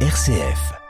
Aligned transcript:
RCF. 0.00 0.85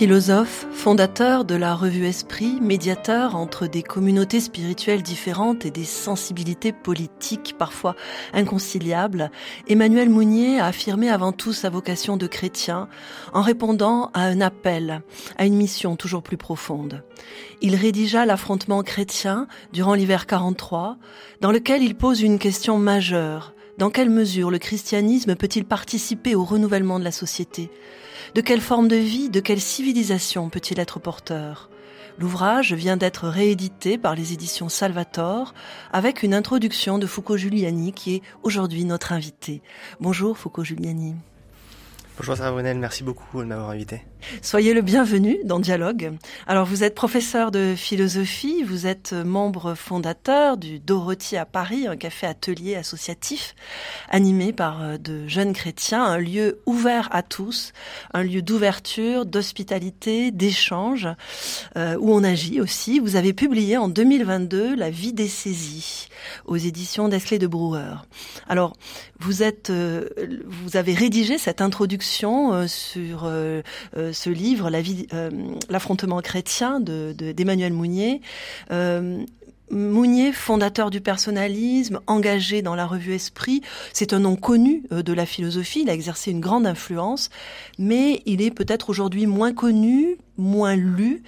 Philosophe, 0.00 0.66
fondateur 0.72 1.44
de 1.44 1.54
la 1.54 1.74
revue 1.74 2.06
Esprit, 2.06 2.58
médiateur 2.62 3.36
entre 3.36 3.66
des 3.66 3.82
communautés 3.82 4.40
spirituelles 4.40 5.02
différentes 5.02 5.66
et 5.66 5.70
des 5.70 5.84
sensibilités 5.84 6.72
politiques 6.72 7.54
parfois 7.58 7.94
inconciliables, 8.32 9.30
Emmanuel 9.68 10.08
Mounier 10.08 10.58
a 10.58 10.64
affirmé 10.64 11.10
avant 11.10 11.32
tout 11.32 11.52
sa 11.52 11.68
vocation 11.68 12.16
de 12.16 12.26
chrétien 12.26 12.88
en 13.34 13.42
répondant 13.42 14.10
à 14.14 14.22
un 14.22 14.40
appel, 14.40 15.02
à 15.36 15.44
une 15.44 15.56
mission 15.56 15.96
toujours 15.96 16.22
plus 16.22 16.38
profonde. 16.38 17.02
Il 17.60 17.74
rédigea 17.74 18.24
l'affrontement 18.24 18.82
chrétien 18.82 19.48
durant 19.74 19.92
l'hiver 19.92 20.26
43, 20.26 20.96
dans 21.42 21.52
lequel 21.52 21.82
il 21.82 21.94
pose 21.94 22.22
une 22.22 22.38
question 22.38 22.78
majeure. 22.78 23.52
Dans 23.76 23.90
quelle 23.90 24.08
mesure 24.08 24.50
le 24.50 24.58
christianisme 24.58 25.36
peut-il 25.36 25.66
participer 25.66 26.34
au 26.34 26.44
renouvellement 26.44 26.98
de 26.98 27.04
la 27.04 27.12
société? 27.12 27.70
De 28.34 28.40
quelle 28.40 28.60
forme 28.60 28.88
de 28.88 28.96
vie, 28.96 29.28
de 29.28 29.40
quelle 29.40 29.60
civilisation 29.60 30.50
peut-il 30.50 30.78
être 30.78 31.00
porteur? 31.00 31.68
L'ouvrage 32.18 32.74
vient 32.74 32.96
d'être 32.96 33.28
réédité 33.28 33.96
par 33.96 34.14
les 34.14 34.32
éditions 34.32 34.68
Salvator 34.68 35.54
avec 35.92 36.22
une 36.22 36.34
introduction 36.34 36.98
de 36.98 37.06
Foucault 37.06 37.36
Giuliani 37.36 37.92
qui 37.92 38.16
est 38.16 38.22
aujourd'hui 38.42 38.84
notre 38.84 39.12
invité. 39.12 39.62
Bonjour 40.00 40.36
Foucault 40.36 40.64
Giuliani. 40.64 41.14
Bonjour 42.20 42.36
Sarah 42.36 42.50
Brunel, 42.50 42.78
merci 42.78 43.02
beaucoup 43.02 43.40
de 43.40 43.46
m'avoir 43.46 43.70
invité. 43.70 44.02
Soyez 44.42 44.74
le 44.74 44.82
bienvenu 44.82 45.38
dans 45.46 45.58
Dialogue. 45.58 46.12
Alors 46.46 46.66
vous 46.66 46.84
êtes 46.84 46.94
professeur 46.94 47.50
de 47.50 47.72
philosophie, 47.74 48.62
vous 48.62 48.86
êtes 48.86 49.14
membre 49.14 49.74
fondateur 49.74 50.58
du 50.58 50.80
Dorothy 50.80 51.38
à 51.38 51.46
Paris, 51.46 51.86
un 51.86 51.96
café 51.96 52.26
atelier 52.26 52.74
associatif 52.74 53.54
animé 54.10 54.52
par 54.52 54.82
euh, 54.82 54.98
de 54.98 55.26
jeunes 55.28 55.54
chrétiens, 55.54 56.04
un 56.04 56.18
lieu 56.18 56.60
ouvert 56.66 57.08
à 57.10 57.22
tous, 57.22 57.72
un 58.12 58.22
lieu 58.22 58.42
d'ouverture, 58.42 59.24
d'hospitalité, 59.24 60.30
d'échange, 60.30 61.08
euh, 61.78 61.96
où 61.98 62.12
on 62.12 62.22
agit 62.22 62.60
aussi. 62.60 62.98
Vous 62.98 63.16
avez 63.16 63.32
publié 63.32 63.78
en 63.78 63.88
2022 63.88 64.76
La 64.76 64.90
vie 64.90 65.14
des 65.14 65.28
saisies 65.28 66.08
aux 66.44 66.58
éditions 66.58 67.08
d'Esclé 67.08 67.38
de 67.38 67.46
Brouwer. 67.46 67.94
Alors 68.46 68.74
vous 69.18 69.42
êtes, 69.42 69.70
euh, 69.70 70.06
vous 70.44 70.76
avez 70.76 70.92
rédigé 70.92 71.38
cette 71.38 71.62
introduction 71.62 72.09
euh, 72.24 72.66
sur 72.66 73.24
euh, 73.24 73.62
euh, 73.96 74.12
ce 74.12 74.30
livre, 74.30 74.70
l'affrontement 75.68 76.20
chrétien 76.20 76.80
de, 76.80 77.12
d'Emmanuel 77.12 77.72
Mounier. 77.72 78.20
Mounier, 79.72 80.32
fondateur 80.32 80.90
du 80.90 81.00
personnalisme, 81.00 82.00
engagé 82.08 82.60
dans 82.60 82.74
la 82.74 82.86
revue 82.86 83.14
Esprit, 83.14 83.62
c'est 83.92 84.12
un 84.12 84.18
nom 84.18 84.34
connu 84.34 84.82
de 84.90 85.12
la 85.12 85.26
philosophie, 85.26 85.82
il 85.82 85.90
a 85.90 85.94
exercé 85.94 86.32
une 86.32 86.40
grande 86.40 86.66
influence, 86.66 87.30
mais 87.78 88.20
il 88.26 88.42
est 88.42 88.50
peut-être 88.50 88.90
aujourd'hui 88.90 89.26
moins 89.26 89.52
connu, 89.52 90.18
moins 90.36 90.74
lu. 90.74 91.22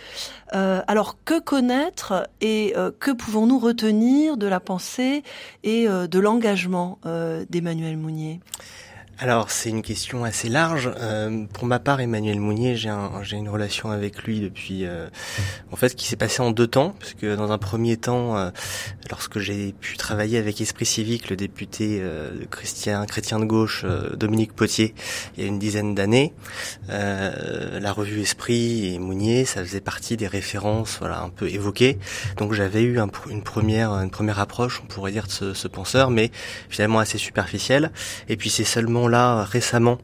alors 0.51 1.19
que 1.25 1.39
connaître 1.39 2.29
et 2.41 2.75
que 2.99 3.13
pouvons-nous 3.13 3.61
retenir 3.61 4.37
de 4.37 4.49
la 4.49 4.59
pensée 4.59 5.23
et 5.63 5.87
de 5.87 6.19
l'engagement 6.19 6.99
d'Emmanuel 7.49 7.97
Mounier? 7.97 8.41
Alors 9.19 9.51
c'est 9.51 9.69
une 9.69 9.83
question 9.83 10.25
assez 10.25 10.49
large. 10.49 10.91
Euh, 10.99 11.45
pour 11.53 11.67
ma 11.67 11.79
part, 11.79 12.01
Emmanuel 12.01 12.41
Mounier, 12.41 12.77
j'ai 12.77 12.89
un, 12.89 13.23
une 13.33 13.49
relation 13.49 13.91
avec 13.91 14.23
lui 14.25 14.41
depuis, 14.41 14.85
euh, 14.85 15.09
en 15.71 15.77
fait, 15.77 15.95
qui 15.95 16.07
s'est 16.07 16.17
passé 16.17 16.43
en 16.43 16.51
deux 16.51 16.67
temps, 16.67 16.95
parce 16.99 17.15
dans 17.37 17.53
un 17.53 17.59
premier 17.59 17.97
temps, 17.97 18.37
euh, 18.37 18.51
lorsque 19.11 19.39
j'ai 19.39 19.73
pu 19.73 19.97
travailler 19.97 20.39
avec 20.39 20.61
Esprit 20.61 20.87
Civique, 20.87 21.31
le 21.31 21.37
député 21.37 22.03
chrétien, 22.51 23.05
chrétien 23.07 23.39
de 23.39 23.45
gauche 23.45 23.85
Dominique 24.15 24.55
Potier, 24.55 24.95
il 25.37 25.43
y 25.43 25.47
a 25.47 25.49
une 25.49 25.59
dizaine 25.59 25.95
d'années, 25.95 26.33
la 26.89 27.93
revue 27.93 28.21
Esprit 28.21 28.95
et 28.95 28.99
Mounier, 28.99 29.45
ça 29.45 29.63
faisait 29.65 29.81
partie 29.81 30.17
des 30.17 30.27
références, 30.27 30.97
voilà, 30.99 31.21
un 31.21 31.29
peu 31.29 31.49
évoquées. 31.49 31.99
Donc 32.39 32.55
j'avais 32.55 32.83
eu 32.83 32.99
une 33.31 33.43
première, 33.43 33.93
une 33.93 34.11
première 34.11 34.41
approche, 34.41 34.81
on 34.83 34.87
pourrait 34.87 35.13
dire, 35.13 35.27
de 35.27 35.33
ce, 35.33 35.55
ce 35.55 35.69
penseur, 35.69 36.11
mais 36.11 36.31
finalement 36.69 36.99
assez 36.99 37.19
superficielle. 37.19 37.93
Et 38.29 38.37
puis 38.37 38.51
c'est 38.51 38.65
seulement 38.65 39.09
là 39.13 39.45
récemment, 39.45 39.99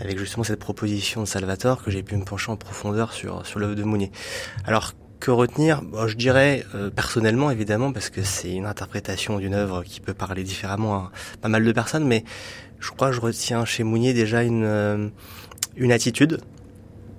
avec 0.00 0.18
justement 0.18 0.42
cette 0.42 0.58
proposition 0.58 1.20
de 1.22 1.26
Salvatore, 1.26 1.84
que 1.84 1.90
j'ai 1.90 2.02
pu 2.02 2.16
me 2.16 2.24
pencher 2.24 2.50
en 2.50 2.56
profondeur 2.56 3.12
sur, 3.12 3.46
sur 3.46 3.60
l'œuvre 3.60 3.76
de 3.76 3.84
Mounier. 3.84 4.10
Alors, 4.66 4.92
que 5.20 5.30
retenir? 5.30 5.82
Je 6.06 6.14
dirais 6.16 6.64
euh, 6.74 6.90
personnellement, 6.90 7.50
évidemment, 7.50 7.92
parce 7.92 8.10
que 8.10 8.22
c'est 8.22 8.52
une 8.52 8.66
interprétation 8.66 9.38
d'une 9.38 9.54
œuvre 9.54 9.82
qui 9.82 10.00
peut 10.00 10.12
parler 10.12 10.42
différemment 10.42 10.94
à 10.96 11.12
pas 11.40 11.48
mal 11.48 11.64
de 11.64 11.72
personnes, 11.72 12.06
mais 12.06 12.24
je 12.80 12.90
crois 12.90 13.08
que 13.08 13.14
je 13.14 13.20
retiens 13.20 13.64
chez 13.64 13.84
Mounier 13.84 14.12
déjà 14.12 14.42
une, 14.42 14.64
euh, 14.64 15.08
une 15.76 15.92
attitude, 15.92 16.40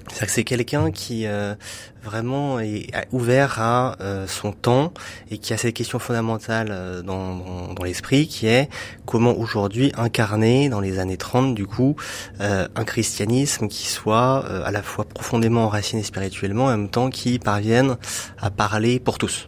c'est-à-dire 0.08 0.28
que 0.28 0.34
c'est 0.34 0.44
quelqu'un 0.44 0.92
qui 0.92 1.26
euh, 1.26 1.56
vraiment 2.04 2.60
est 2.60 2.88
ouvert 3.12 3.60
à 3.60 3.96
euh, 4.02 4.28
son 4.28 4.52
temps 4.52 4.94
et 5.32 5.40
qui 5.40 5.52
a 5.52 5.58
cette 5.58 5.74
question 5.74 5.98
fondamentale 5.98 6.68
euh, 6.70 7.02
dans, 7.02 7.74
dans, 7.74 7.84
l'esprit 7.84 8.28
qui 8.28 8.46
est 8.46 8.70
comment 9.06 9.36
aujourd'hui 9.36 9.92
incarner 9.98 10.70
dans 10.70 10.80
les 10.80 11.00
années 11.00 11.18
30 11.18 11.56
du 11.56 11.66
coup 11.66 11.96
un 12.40 12.86
christianisme 12.86 13.68
qui 13.68 13.88
soit 13.88 14.46
à 14.66 14.72
la 14.72 14.82
fois 14.82 15.06
profondément 15.06 15.66
enraciné 15.66 16.04
spirituellement 16.04 16.70
et 16.72 16.74
en 16.74 16.78
même 16.78 16.90
temps 16.90 17.10
qui 17.10 17.40
parvienne 17.40 17.98
à 18.40 18.50
parler 18.50 19.00
pour 19.00 19.18
tous. 19.18 19.48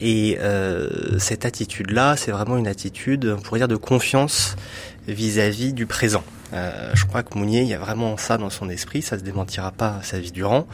Et 0.00 0.38
cette 1.18 1.44
attitude-là, 1.44 2.16
c'est 2.16 2.30
vraiment 2.30 2.56
une 2.56 2.68
attitude, 2.68 3.34
on 3.36 3.40
pourrait 3.40 3.60
dire, 3.60 3.68
de 3.68 3.76
confiance 3.76 4.56
vis-à-vis 5.06 5.70
-vis 5.70 5.74
du 5.74 5.86
présent. 5.86 6.24
Euh, 6.52 6.92
je 6.94 7.04
crois 7.06 7.22
que 7.22 7.36
Mounier, 7.36 7.62
il 7.62 7.68
y 7.68 7.74
a 7.74 7.78
vraiment 7.78 8.16
ça 8.16 8.38
dans 8.38 8.50
son 8.50 8.68
esprit, 8.68 9.02
ça 9.02 9.18
se 9.18 9.24
démentira 9.24 9.72
pas 9.72 10.00
sa 10.02 10.18
vie 10.18 10.32
durant. 10.32 10.66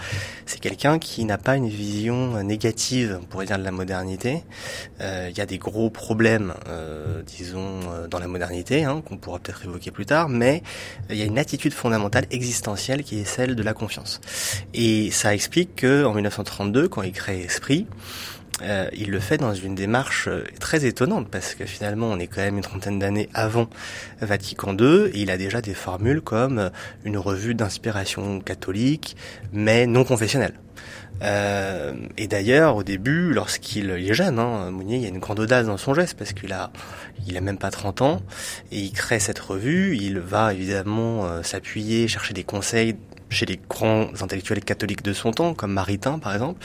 C'est 0.46 0.60
quelqu'un 0.60 0.98
qui 0.98 1.24
n'a 1.24 1.38
pas 1.38 1.56
une 1.56 1.68
vision 1.68 2.42
négative, 2.42 3.18
on 3.20 3.24
pourrait 3.24 3.46
dire, 3.46 3.58
de 3.58 3.64
la 3.64 3.70
modernité. 3.70 4.44
Euh, 5.00 5.28
il 5.30 5.36
y 5.36 5.40
a 5.40 5.46
des 5.46 5.58
gros 5.58 5.90
problèmes, 5.90 6.54
euh, 6.68 7.22
disons, 7.26 7.80
dans 8.10 8.18
la 8.18 8.28
modernité, 8.28 8.84
hein, 8.84 9.02
qu'on 9.06 9.16
pourra 9.16 9.38
peut-être 9.38 9.64
évoquer 9.64 9.90
plus 9.90 10.06
tard, 10.06 10.28
mais 10.28 10.62
il 11.10 11.16
y 11.16 11.22
a 11.22 11.26
une 11.26 11.38
attitude 11.38 11.72
fondamentale 11.72 12.26
existentielle 12.30 13.02
qui 13.02 13.20
est 13.20 13.24
celle 13.24 13.54
de 13.54 13.62
la 13.62 13.74
confiance. 13.74 14.20
Et 14.74 15.10
ça 15.10 15.34
explique 15.34 15.76
que 15.76 16.04
en 16.04 16.12
1932, 16.14 16.88
quand 16.88 17.02
il 17.02 17.12
crée 17.12 17.40
Esprit, 17.42 17.86
euh, 18.60 18.88
il 18.92 19.10
le 19.10 19.18
fait 19.18 19.38
dans 19.38 19.54
une 19.54 19.74
démarche 19.74 20.28
euh, 20.28 20.44
très 20.60 20.84
étonnante 20.84 21.28
parce 21.30 21.54
que 21.54 21.64
finalement 21.64 22.08
on 22.08 22.18
est 22.18 22.26
quand 22.26 22.42
même 22.42 22.56
une 22.56 22.62
trentaine 22.62 22.98
d'années 22.98 23.28
avant 23.32 23.68
Vatican 24.20 24.76
II 24.76 25.06
et 25.06 25.20
il 25.20 25.30
a 25.30 25.38
déjà 25.38 25.62
des 25.62 25.72
formules 25.72 26.20
comme 26.20 26.58
euh, 26.58 26.70
une 27.04 27.16
revue 27.16 27.54
d'inspiration 27.54 28.40
catholique 28.40 29.16
mais 29.52 29.86
non 29.86 30.04
confessionnelle. 30.04 30.54
Euh, 31.22 31.94
et 32.16 32.26
d'ailleurs, 32.26 32.74
au 32.74 32.82
début, 32.82 33.32
lorsqu'il 33.32 33.90
est 33.90 34.14
jeune, 34.14 34.40
hein, 34.40 34.70
Mounier, 34.72 34.96
il 34.96 35.02
y 35.02 35.06
a 35.06 35.08
une 35.08 35.20
grande 35.20 35.38
audace 35.38 35.66
dans 35.66 35.76
son 35.76 35.94
geste 35.94 36.16
parce 36.18 36.32
qu'il 36.32 36.52
a, 36.52 36.72
il 37.28 37.36
a 37.36 37.40
même 37.40 37.58
pas 37.58 37.70
30 37.70 38.02
ans 38.02 38.22
et 38.72 38.80
il 38.80 38.92
crée 38.92 39.20
cette 39.20 39.38
revue. 39.38 39.96
Il 39.96 40.18
va 40.18 40.52
évidemment 40.52 41.42
s'appuyer, 41.44 42.08
chercher 42.08 42.34
des 42.34 42.42
conseils 42.42 42.96
chez 43.32 43.46
les 43.46 43.60
grands 43.68 44.08
intellectuels 44.20 44.64
catholiques 44.64 45.02
de 45.02 45.12
son 45.12 45.32
temps, 45.32 45.54
comme 45.54 45.72
Maritain 45.72 46.18
par 46.18 46.32
exemple. 46.32 46.64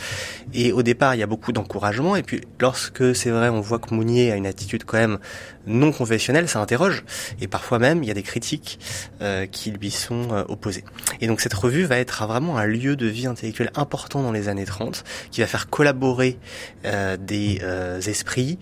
Et 0.54 0.72
au 0.72 0.84
départ, 0.84 1.16
il 1.16 1.20
y 1.20 1.24
a 1.24 1.28
beaucoup 1.28 1.52
d'encouragement. 1.52 2.16
Et 2.16 2.24
puis, 2.24 2.42
lorsque 2.60 3.16
c'est 3.16 3.30
vrai, 3.30 3.50
on 3.50 3.62
voit 3.62 3.80
que 3.80 3.94
Mounier 3.94 4.32
a 4.32 4.36
une 4.36 4.46
attitude 4.46 4.84
quand 4.84 4.98
même 4.98 5.20
non 5.68 5.92
confessionnelle, 5.92 6.48
ça 6.50 6.60
interroge. 6.60 7.04
Et 7.42 7.48
parfois 7.48 7.80
même, 7.80 8.04
il 8.04 8.08
y 8.08 8.12
a 8.12 8.16
des 8.16 8.24
critiques 8.24 8.80
euh, 9.22 9.46
qui 9.46 9.72
lui 9.72 9.92
sont 9.92 10.30
euh, 10.32 10.44
opposées. 10.48 10.84
Et 11.22 11.28
donc, 11.28 11.42
cette 11.42 11.54
revue 11.54 11.84
va 11.84 11.98
être 11.98 12.26
vraiment 12.26 12.58
un 12.58 12.66
lieu 12.66 12.96
de 12.96 13.06
vie 13.06 13.28
intellectuelle 13.28 13.72
important 13.76 14.24
dans 14.24 14.32
les 14.32 14.50
années 14.50 14.66
30, 14.66 15.04
qui 15.32 15.42
va 15.42 15.48
faire 15.48 15.70
collaborer 15.70 16.38
euh, 16.86 17.18
des 17.18 17.62
esprits 18.08 18.58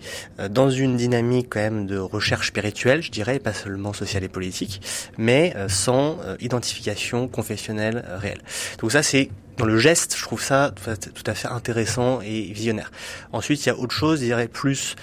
dans 0.50 0.70
une 0.70 0.96
dynamique 0.96 1.48
quand 1.50 1.60
même 1.60 1.86
de 1.86 1.98
recherche 1.98 2.48
spirituelle, 2.48 3.02
je 3.02 3.10
dirais, 3.10 3.38
pas 3.38 3.52
seulement 3.52 3.92
sociale 3.92 4.24
et 4.24 4.28
politique, 4.28 4.80
mais 5.18 5.54
sans 5.68 6.18
identification 6.40 7.28
confessionnelle 7.28 8.04
euh, 8.06 8.18
réel. 8.18 8.38
Donc 8.80 8.92
ça, 8.92 9.02
c'est 9.02 9.30
dans 9.56 9.64
le 9.64 9.78
geste, 9.78 10.16
je 10.16 10.22
trouve 10.22 10.42
ça 10.42 10.72
tout 11.14 11.24
à 11.26 11.34
fait 11.34 11.48
intéressant 11.48 12.20
et 12.20 12.42
visionnaire. 12.52 12.90
Ensuite, 13.32 13.64
il 13.64 13.68
y 13.70 13.72
a 13.72 13.76
autre 13.76 13.94
chose, 13.94 14.20
je 14.20 14.26
dirais 14.26 14.48
plus 14.48 14.96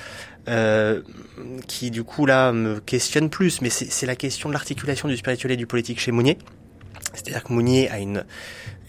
euh, 0.47 1.01
qui 1.67 1.91
du 1.91 2.03
coup 2.03 2.25
là 2.25 2.51
me 2.51 2.79
questionne 2.79 3.29
plus, 3.29 3.61
mais 3.61 3.69
c'est 3.69 4.05
la 4.05 4.15
question 4.15 4.49
de 4.49 4.53
l'articulation 4.53 5.07
du 5.07 5.17
spirituel 5.17 5.51
et 5.51 5.57
du 5.57 5.67
politique 5.67 5.99
chez 5.99 6.11
Mounier. 6.11 6.37
C'est-à-dire 7.13 7.43
que 7.43 7.53
Mounier 7.53 7.89
a 7.89 7.99
une, 7.99 8.25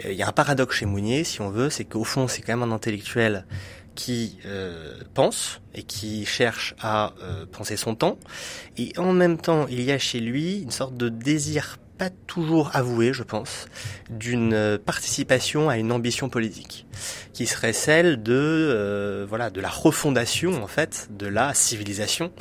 il 0.05 0.15
y 0.15 0.23
a 0.23 0.29
un 0.29 0.33
paradoxe 0.33 0.77
chez 0.77 0.87
Mounier, 0.87 1.25
si 1.25 1.41
on 1.41 1.51
veut, 1.51 1.69
c'est 1.69 1.85
qu'au 1.85 2.05
fond, 2.05 2.27
c'est 2.27 2.41
quand 2.41 2.57
même 2.57 2.71
un 2.71 2.75
intellectuel 2.75 3.45
qui 3.95 4.39
pense 5.13 5.61
et 5.75 5.83
qui 5.83 6.25
cherche 6.25 6.75
à 6.81 7.13
penser 7.53 7.77
son 7.77 7.95
temps. 7.95 8.19
Et 8.79 8.93
en 8.99 9.13
même 9.13 9.37
temps, 9.37 9.67
il 9.69 9.83
y 9.83 9.93
a 9.93 9.99
chez 9.99 10.21
lui 10.21 10.63
une 10.63 10.71
sorte 10.71 10.97
de 10.97 11.11
désir 11.11 11.79
pas 11.99 12.11
toujours 12.11 12.71
avoué, 12.75 13.13
je 13.13 13.23
pense, 13.23 13.67
d'une 14.11 14.79
participation 14.85 15.69
à 15.69 15.79
une 15.79 15.93
ambition 15.93 16.29
politique, 16.29 16.87
qui 17.33 17.47
serait 17.47 17.73
celle 17.73 18.23
de 18.23 19.27
voilà 19.29 19.51
de 19.51 19.61
la 19.61 19.69
refondation 19.69 20.63
en 20.63 20.67
fait 20.67 21.09
de 21.11 21.27
la 21.27 21.55
civilisation 21.55 22.33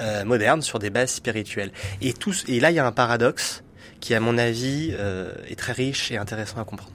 euh, 0.00 0.24
moderne 0.24 0.62
sur 0.62 0.78
des 0.78 0.90
bases 0.90 1.10
spirituelles. 1.14 1.72
Et, 2.00 2.12
tous, 2.12 2.44
et 2.46 2.60
là, 2.60 2.70
il 2.70 2.74
y 2.74 2.78
a 2.78 2.86
un 2.86 2.92
paradoxe 2.92 3.64
qui, 3.98 4.14
à 4.14 4.20
mon 4.20 4.38
avis, 4.38 4.90
euh, 4.92 5.32
est 5.48 5.58
très 5.58 5.72
riche 5.72 6.12
et 6.12 6.16
intéressant 6.16 6.60
à 6.60 6.64
comprendre. 6.64 6.92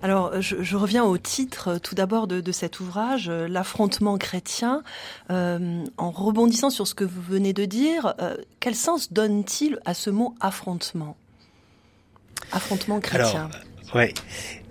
Alors, 0.00 0.40
je, 0.40 0.76
reviens 0.76 1.04
au 1.04 1.18
titre 1.18 1.68
euh, 1.68 1.78
tout 1.78 1.94
d'abord 1.94 2.26
de, 2.26 2.52
cet 2.52 2.80
ouvrage, 2.80 3.28
euh, 3.28 3.46
L'affrontement 3.46 4.16
chrétien. 4.16 4.82
Euh, 5.30 5.84
en 5.98 6.10
rebondissant 6.10 6.70
sur 6.70 6.86
ce 6.86 6.94
que 6.94 7.04
vous 7.04 7.20
venez 7.20 7.52
de 7.52 7.66
dire, 7.66 8.14
euh, 8.22 8.36
quel 8.58 8.74
sens 8.74 9.12
donne-t-il 9.12 9.78
à 9.84 9.92
ce 9.92 10.08
mot 10.08 10.34
affrontement? 10.40 11.16
Affrontement 12.52 13.00
chrétien. 13.00 13.50
Alors, 13.52 13.96
ouais. 13.96 14.14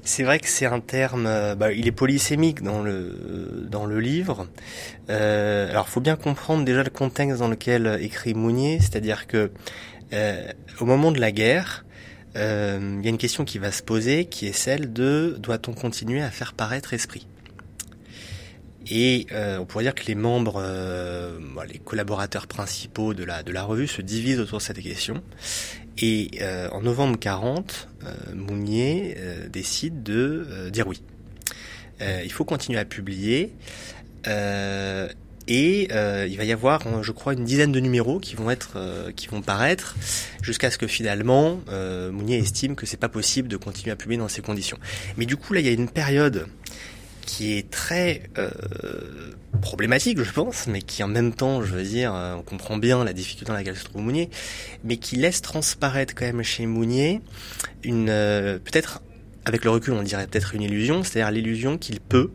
C'est 0.08 0.22
vrai 0.24 0.40
que 0.40 0.48
c'est 0.48 0.68
un 0.68 0.82
terme, 0.82 1.26
euh, 1.26 1.56
bah, 1.56 1.72
il 1.72 1.88
est 1.88 1.92
polysémique 1.92 2.62
dans 2.62 2.84
le 2.84 3.66
dans 3.68 3.88
le 3.88 4.00
livre. 4.00 4.48
Euh, 5.10 5.68
alors, 5.72 5.90
faut 5.90 6.00
bien 6.00 6.16
comprendre 6.16 6.64
déjà 6.64 6.84
le 6.84 6.92
contexte 6.92 7.40
dans 7.40 7.48
lequel 7.48 7.98
écrit 8.02 8.36
Mounier, 8.36 8.78
c'est-à-dire 8.80 9.26
que 9.26 9.52
euh, 10.14 10.52
au 10.80 10.86
moment 10.86 11.12
de 11.12 11.20
la 11.20 11.32
guerre, 11.32 11.86
euh, 12.36 12.98
il 13.00 13.04
y 13.04 13.08
a 13.08 13.10
une 13.10 13.18
question 13.18 13.46
qui 13.46 13.58
va 13.58 13.72
se 13.72 13.82
poser, 13.82 14.26
qui 14.26 14.46
est 14.46 14.54
celle 14.54 14.94
de 14.94 15.38
doit-on 15.40 15.74
continuer 15.74 16.22
à 16.22 16.30
faire 16.30 16.54
paraître 16.54 16.94
esprit? 16.94 17.28
Et 18.88 19.26
euh, 19.32 19.58
on 19.58 19.66
pourrait 19.66 19.86
dire 19.86 19.96
que 19.96 20.06
les 20.06 20.14
membres, 20.14 20.62
euh, 20.64 21.40
les 21.68 21.80
collaborateurs 21.80 22.46
principaux 22.46 23.16
de 23.16 23.24
la 23.24 23.42
de 23.42 23.52
la 23.52 23.64
revue 23.64 23.88
se 23.88 24.04
divisent 24.04 24.40
autour 24.40 24.60
de 24.60 24.64
cette 24.64 24.82
question. 24.82 25.24
Et 25.98 26.32
euh, 26.42 26.70
en 26.72 26.82
novembre 26.82 27.18
40, 27.18 27.88
euh, 28.04 28.36
Mounier 28.36 29.16
euh, 29.18 29.48
décide 29.48 30.04
de 30.04 30.46
euh, 30.50 30.70
dire 30.70 30.88
oui. 30.88 31.02
il 32.02 32.32
faut 32.32 32.44
continuer 32.44 32.80
à 32.80 32.86
publier. 32.86 33.54
et 35.48 35.88
il 35.88 36.38
va 36.38 36.44
y 36.44 36.52
avoir, 36.52 37.04
je 37.04 37.12
crois, 37.12 37.34
une 37.34 37.46
dizaine 37.46 37.72
de 37.72 37.80
numéros 37.80 38.20
qui 38.20 38.36
vont 38.36 38.50
être, 38.52 39.12
qui 39.16 39.28
vont 39.28 39.42
paraître, 39.42 39.96
jusqu'à 40.42 40.72
ce 40.72 40.78
que 40.78 40.88
finalement 40.88 41.62
Mounier 42.12 42.38
estime 42.38 42.76
que 42.76 42.86
c'est 42.86 42.98
pas 42.98 43.10
possible 43.10 43.48
de 43.48 43.56
continuer 43.56 43.92
à 43.92 43.96
publier 43.96 44.20
dans 44.20 44.28
ces 44.28 44.42
conditions. 44.42 44.78
Mais 45.16 45.26
du 45.26 45.38
coup, 45.38 45.54
là, 45.54 45.62
il 45.62 45.66
y 45.66 45.70
a 45.70 45.72
une 45.72 45.90
période 45.90 46.48
qui 47.26 47.58
est 47.58 47.70
très 47.70 48.24
euh, 48.38 48.50
problématique, 49.62 50.22
je 50.22 50.32
pense, 50.32 50.68
mais 50.68 50.82
qui 50.82 51.04
en 51.04 51.08
même 51.08 51.34
temps, 51.34 51.64
je 51.64 51.74
veux 51.74 51.84
dire, 51.84 52.14
on 52.14 52.44
comprend 52.44 52.78
bien 52.78 53.04
la 53.04 53.14
difficulté 53.14 53.46
dans 53.46 53.54
laquelle 53.54 53.76
se 53.76 53.86
trouve 53.86 54.02
Mounier, 54.02 54.30
mais 54.84 54.98
qui 54.98 55.16
laisse 55.16 55.42
transparaître 55.42 56.14
quand 56.16 56.26
même 56.26 56.44
chez 56.44 56.66
Mounier 56.66 57.22
une 57.84 58.10
euh, 58.10 58.60
peut-être 58.60 59.02
avec 59.46 59.64
le 59.64 59.70
recul, 59.70 59.94
on 59.94 60.02
dirait 60.02 60.26
peut-être 60.26 60.56
une 60.56 60.64
illusion, 60.64 61.04
c'est-à-dire 61.04 61.32
l'illusion 61.32 61.78
qu'il 61.78 62.00
peut 62.00 62.32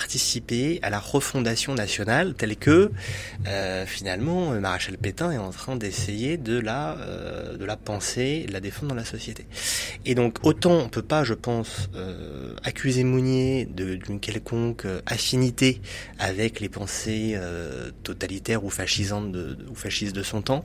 participer 0.00 0.80
à 0.82 0.90
la 0.90 0.98
refondation 0.98 1.72
nationale 1.72 2.34
telle 2.34 2.56
que 2.56 2.90
euh, 3.46 3.86
finalement 3.86 4.50
Maréchal 4.60 4.98
Pétain 4.98 5.30
est 5.30 5.38
en 5.38 5.50
train 5.50 5.76
d'essayer 5.76 6.36
de 6.36 6.58
la 6.58 6.96
euh, 6.98 7.56
de 7.56 7.64
la 7.64 7.76
penser, 7.76 8.44
de 8.48 8.52
la 8.52 8.58
défendre 8.58 8.88
dans 8.88 8.96
la 8.96 9.04
société. 9.04 9.46
Et 10.04 10.16
donc 10.16 10.38
autant 10.42 10.76
on 10.84 10.88
peut 10.88 11.08
pas, 11.14 11.22
je 11.22 11.34
pense, 11.34 11.90
euh, 11.94 12.56
accuser 12.64 13.04
Mounier 13.04 13.66
d'une 13.66 14.18
quelconque 14.18 14.86
affinité 15.06 15.80
avec 16.18 16.58
les 16.58 16.68
pensées 16.68 17.34
euh, 17.36 17.92
totalitaires 18.02 18.64
ou 18.64 18.70
fascisantes 18.70 19.30
de, 19.30 19.56
ou 19.70 19.76
fascistes 19.76 20.16
de 20.16 20.24
son 20.24 20.42
temps, 20.42 20.64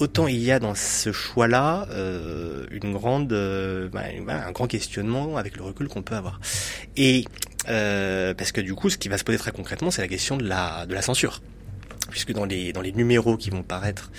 autant 0.00 0.26
il 0.26 0.42
y 0.42 0.50
a 0.50 0.58
dans 0.58 0.74
ce 0.74 1.12
choix-là 1.12 1.86
euh, 1.90 2.66
une 2.70 2.92
grande, 2.92 3.32
euh, 3.32 3.88
bah, 3.88 4.02
un 4.28 4.52
grand 4.52 4.66
questionnement 4.66 5.36
avec 5.36 5.56
le 5.56 5.62
recul 5.62 5.88
qu'on 5.88 6.02
peut 6.02 6.14
avoir. 6.14 6.40
Et 6.96 7.24
euh, 7.24 7.49
parce 7.64 8.52
que 8.52 8.60
du 8.60 8.74
coup, 8.74 8.90
ce 8.90 8.98
qui 8.98 9.08
va 9.08 9.18
se 9.18 9.24
poser 9.24 9.38
très 9.38 9.52
concrètement, 9.52 9.90
c'est 9.90 10.02
la 10.02 10.08
question 10.08 10.36
de 10.36 10.46
la, 10.46 10.86
de 10.86 10.94
la 10.94 11.02
censure 11.02 11.40
puisque 12.10 12.32
dans 12.32 12.44
les 12.44 12.72
dans 12.72 12.82
les 12.82 12.92
numéros 12.92 13.36
qui 13.36 13.50
vont 13.50 13.62
paraître 13.62 14.10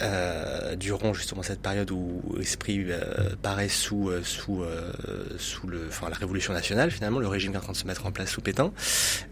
euh, 0.00 0.76
durant 0.76 1.12
justement 1.12 1.42
cette 1.42 1.60
période 1.60 1.90
où 1.90 2.22
Esprit 2.40 2.84
euh, 2.88 3.34
paraît 3.40 3.68
sous 3.68 4.08
euh, 4.08 4.22
sous 4.22 4.62
euh, 4.62 4.92
sous 5.38 5.66
le 5.66 5.86
enfin 5.88 6.08
la 6.08 6.16
Révolution 6.16 6.52
nationale 6.52 6.90
finalement 6.90 7.18
le 7.18 7.28
régime 7.28 7.54
est 7.54 7.56
en 7.56 7.60
train 7.60 7.72
de 7.72 7.76
se 7.76 7.86
mettre 7.86 8.06
en 8.06 8.12
place 8.12 8.30
sous 8.30 8.40
Pétain, 8.40 8.72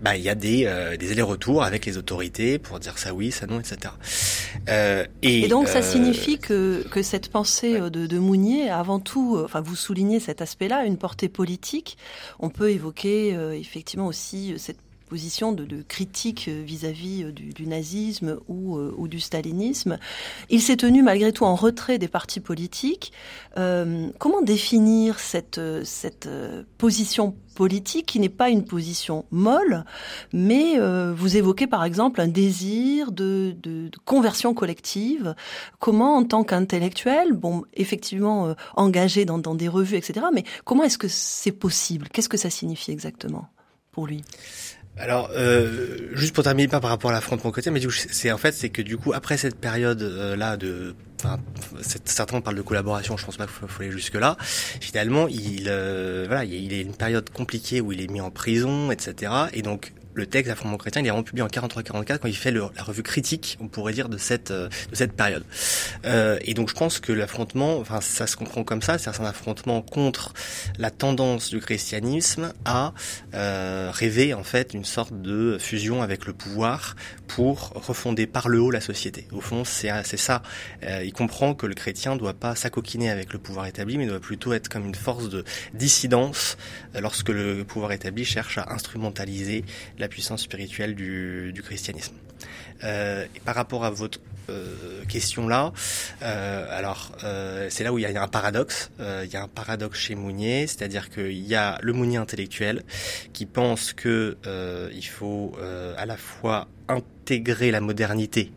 bah 0.02 0.16
il 0.16 0.22
y 0.22 0.28
a 0.28 0.34
des 0.34 0.64
des 0.98 1.12
allers-retours 1.12 1.62
avec 1.62 1.86
les 1.86 1.96
autorités 1.96 2.58
pour 2.58 2.78
dire 2.78 2.98
ça 2.98 3.14
oui 3.14 3.30
ça 3.30 3.46
non 3.46 3.60
etc. 3.60 3.94
Et, 5.22 5.44
et, 5.44 5.48
donc 5.48 5.68
ça 5.68 5.82
signifie 5.82 6.38
que 6.38 6.84
que 6.90 7.02
cette 7.02 7.30
pensée 7.30 7.80
ouais. 7.80 7.90
de, 7.90 8.06
de 8.06 8.18
Mounier 8.18 8.70
avant 8.70 9.00
tout 9.00 9.40
enfin 9.44 9.60
vous 9.60 9.76
soulignez 9.76 10.20
cet 10.20 10.42
aspect-là 10.42 10.84
une 10.84 10.96
portée 10.96 11.28
politique. 11.28 11.96
On 12.38 12.50
peut 12.50 12.70
évoquer 12.70 13.30
effectivement 13.58 14.06
aussi 14.06 14.54
cette 14.58 14.78
position 15.10 15.50
de, 15.50 15.82
critique 15.82 16.48
vis-à-vis 16.48 17.24
-vis 17.24 17.32
du, 17.32 17.66
nazisme 17.66 18.38
ou, 18.46 18.76
euh, 18.76 18.94
ou, 18.96 19.08
du 19.08 19.18
stalinisme. 19.18 19.98
Il 20.50 20.62
s'est 20.62 20.76
tenu 20.76 21.02
malgré 21.02 21.32
tout 21.32 21.44
en 21.44 21.56
retrait 21.56 21.98
des 21.98 22.06
partis 22.08 22.38
politiques. 22.40 23.12
Euh, 23.58 24.08
comment 24.20 24.42
définir 24.42 25.18
cette, 25.18 25.58
euh, 25.58 26.62
position 26.78 27.34
politique 27.54 28.06
qui 28.06 28.20
n'est 28.20 28.28
pas 28.28 28.48
une 28.48 28.64
position 28.64 29.26
molle, 29.30 29.84
mais 30.32 30.78
euh, 30.78 31.12
vous 31.14 31.36
évoquez 31.36 31.66
par 31.66 31.84
exemple 31.84 32.20
un 32.20 32.28
désir 32.28 33.12
de, 33.12 33.54
conversion 34.04 34.54
collective. 34.54 35.34
Comment, 35.78 36.16
en 36.16 36.24
tant 36.24 36.44
qu'intellectuel, 36.44 37.32
bon, 37.32 37.64
effectivement 37.74 38.46
euh, 38.46 38.54
engagé 38.76 39.24
dans 39.26 39.54
des 39.54 39.68
revues, 39.68 39.96
etc., 39.96 40.26
mais 40.32 40.44
comment 40.64 40.84
est-ce 40.84 40.98
que 40.98 41.08
c'est 41.08 41.52
possible? 41.52 42.08
Qu'est-ce 42.08 42.28
que 42.28 42.38
ça 42.38 42.50
signifie 42.50 42.92
exactement 42.92 43.48
pour 43.92 44.06
lui? 44.06 44.22
Alors, 44.98 45.30
euh, 45.34 46.10
juste 46.12 46.34
pour 46.34 46.44
terminer 46.44 46.68
pas 46.68 46.80
par 46.80 46.90
rapport 46.90 47.10
à 47.10 47.14
l'affrontement 47.14 47.50
côté, 47.50 47.70
mais 47.70 47.80
c'est 47.90 48.32
en 48.32 48.38
fait 48.38 48.52
c'est 48.52 48.68
que 48.68 48.82
du 48.82 48.98
coup 48.98 49.12
après 49.14 49.38
cette 49.38 49.58
période 49.58 50.02
euh, 50.02 50.36
là 50.36 50.58
de, 50.58 50.94
enfin, 51.18 51.38
certains 52.04 52.40
parlent 52.42 52.56
de 52.56 52.62
collaboration, 52.62 53.16
je 53.16 53.24
pense 53.24 53.38
pas 53.38 53.46
qu'il 53.46 53.68
faut, 53.68 53.82
aller 53.82 53.92
jusque 53.92 54.16
là. 54.16 54.36
Finalement, 54.40 55.26
il, 55.28 55.66
euh, 55.68 56.24
voilà, 56.26 56.44
il 56.44 56.72
est 56.74 56.82
une 56.82 56.94
période 56.94 57.30
compliquée 57.30 57.80
où 57.80 57.92
il 57.92 58.02
est 58.02 58.10
mis 58.10 58.20
en 58.20 58.30
prison, 58.30 58.90
etc. 58.90 59.32
Et 59.54 59.62
donc 59.62 59.92
le 60.14 60.26
texte 60.26 60.48
l'affrontement 60.48 60.76
chrétien, 60.76 61.02
il 61.02 61.06
est 61.06 61.10
vraiment 61.10 61.22
publié 61.22 61.42
en 61.42 61.48
43-44 61.48 62.18
quand 62.18 62.28
il 62.28 62.36
fait 62.36 62.50
le, 62.50 62.64
la 62.76 62.82
revue 62.82 63.02
critique, 63.02 63.56
on 63.60 63.68
pourrait 63.68 63.92
dire, 63.92 64.08
de 64.08 64.18
cette 64.18 64.50
euh, 64.50 64.68
de 64.90 64.96
cette 64.96 65.12
période. 65.12 65.44
Euh, 66.04 66.38
et 66.42 66.54
donc 66.54 66.68
je 66.68 66.74
pense 66.74 66.98
que 66.98 67.12
l'affrontement, 67.12 67.78
enfin 67.78 68.00
ça 68.00 68.26
se 68.26 68.36
comprend 68.36 68.64
comme 68.64 68.82
ça, 68.82 68.98
c'est 68.98 69.10
un 69.10 69.24
affrontement 69.24 69.82
contre 69.82 70.32
la 70.78 70.90
tendance 70.90 71.50
du 71.50 71.60
christianisme 71.60 72.52
à 72.64 72.92
euh, 73.34 73.90
rêver 73.92 74.34
en 74.34 74.44
fait 74.44 74.74
une 74.74 74.84
sorte 74.84 75.20
de 75.20 75.58
fusion 75.58 76.02
avec 76.02 76.26
le 76.26 76.32
pouvoir 76.32 76.96
pour 77.26 77.70
refonder 77.74 78.26
par 78.26 78.48
le 78.48 78.60
haut 78.60 78.70
la 78.70 78.80
société. 78.80 79.26
Au 79.32 79.40
fond, 79.40 79.64
c'est 79.64 79.90
c'est 80.04 80.16
ça. 80.16 80.42
Euh, 80.82 81.02
il 81.04 81.12
comprend 81.12 81.54
que 81.54 81.66
le 81.66 81.74
chrétien 81.74 82.16
doit 82.16 82.34
pas 82.34 82.54
s'acoquiner 82.54 83.10
avec 83.10 83.32
le 83.32 83.38
pouvoir 83.38 83.66
établi, 83.66 83.98
mais 83.98 84.06
doit 84.06 84.20
plutôt 84.20 84.52
être 84.52 84.68
comme 84.68 84.86
une 84.86 84.94
force 84.94 85.28
de 85.28 85.44
dissidence 85.74 86.56
euh, 86.94 87.00
lorsque 87.00 87.28
le 87.28 87.64
pouvoir 87.64 87.92
établi 87.92 88.24
cherche 88.24 88.58
à 88.58 88.72
instrumentaliser 88.72 89.64
la 90.00 90.08
puissance 90.08 90.42
spirituelle 90.42 90.94
du, 90.94 91.62
christianisme. 91.62 92.14
Euh, 92.82 93.26
par 93.44 93.54
rapport 93.54 93.84
à 93.84 93.90
votre 93.90 94.18
euh, 94.48 95.04
question 95.06 95.46
là, 95.46 95.72
euh, 96.22 96.78
alors 96.78 97.12
euh, 97.22 97.68
c'est 97.70 97.84
là 97.84 97.92
où 97.92 97.98
il 97.98 98.02
y 98.02 98.06
a 98.06 98.22
un 98.22 98.28
paradoxe. 98.28 98.90
Euh, 98.98 99.22
il 99.26 99.30
y 99.30 99.36
a 99.36 99.42
un 99.42 99.48
paradoxe 99.48 99.98
chez 99.98 100.14
Mounier, 100.14 100.66
c'est-à-dire 100.66 101.10
qu'il 101.10 101.46
y 101.46 101.54
a 101.54 101.78
le 101.82 101.92
Mounier 101.92 102.16
intellectuel 102.16 102.82
qui 103.32 103.44
pense 103.44 103.92
que 103.92 104.38
euh, 104.46 104.88
il 104.92 105.06
faut 105.06 105.52
à 105.96 106.06
la 106.06 106.16
fois 106.16 106.68
intégrer 107.30 107.70
la 107.70 107.80
modernité 107.80 108.50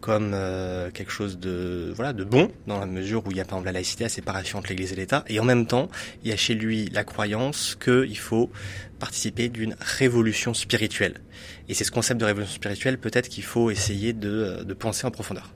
comme 0.00 0.32
euh, 0.32 0.90
quelque 0.90 1.12
chose 1.12 1.38
de 1.38 1.92
voilà 1.94 2.14
de 2.14 2.24
bon 2.24 2.50
dans 2.66 2.78
la 2.78 2.86
mesure 2.86 3.26
où 3.26 3.30
il 3.30 3.36
y 3.36 3.40
a 3.40 3.44
par 3.44 3.58
exemple 3.58 3.66
la 3.66 3.72
laïcité, 3.72 4.04
la 4.04 4.08
séparation 4.08 4.58
entre 4.58 4.70
l'Église 4.70 4.92
et 4.92 4.96
l'État, 4.96 5.22
et 5.28 5.38
en 5.38 5.44
même 5.44 5.66
temps 5.66 5.90
il 6.22 6.30
y 6.30 6.32
a 6.32 6.36
chez 6.36 6.54
lui 6.54 6.88
la 6.88 7.04
croyance 7.04 7.76
qu'il 7.76 8.16
faut 8.16 8.50
participer 8.98 9.50
d'une 9.50 9.76
révolution 9.80 10.54
spirituelle. 10.54 11.20
Et 11.68 11.74
c'est 11.74 11.84
ce 11.84 11.90
concept 11.90 12.18
de 12.18 12.24
révolution 12.24 12.54
spirituelle 12.54 12.96
peut-être 12.96 13.28
qu'il 13.28 13.44
faut 13.44 13.70
essayer 13.70 14.14
de, 14.14 14.64
de 14.64 14.74
penser 14.74 15.06
en 15.06 15.10
profondeur. 15.10 15.52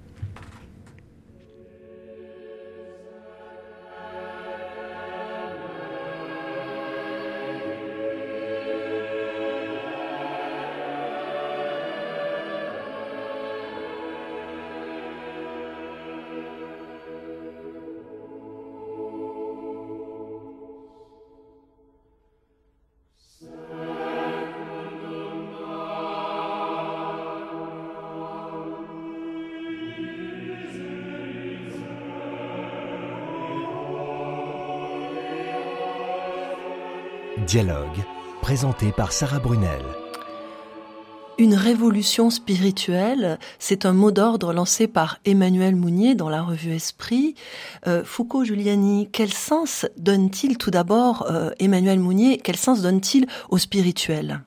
Dialogue, 37.51 38.05
présenté 38.43 38.93
par 38.93 39.11
Sarah 39.11 39.41
Brunel. 39.41 39.83
Une 41.37 41.55
révolution 41.55 42.31
spirituelle, 42.31 43.41
c'est 43.59 43.87
un 43.87 43.93
mot 43.93 44.13
d'ordre 44.13 44.53
lancé 44.53 44.87
par 44.87 45.19
Emmanuel 45.25 45.75
Mounier 45.75 46.15
dans 46.15 46.29
la 46.29 46.43
revue 46.43 46.71
Esprit. 46.71 47.35
Euh, 47.89 48.05
Foucault 48.05 48.45
Giuliani, 48.45 49.09
quel 49.11 49.33
sens 49.33 49.85
donne-t-il 49.97 50.59
tout 50.59 50.71
d'abord, 50.71 51.27
euh, 51.29 51.51
Emmanuel 51.59 51.99
Mounier, 51.99 52.39
quel 52.39 52.55
sens 52.55 52.83
donne-t-il 52.83 53.27
au 53.49 53.59
spirituel? 53.59 54.43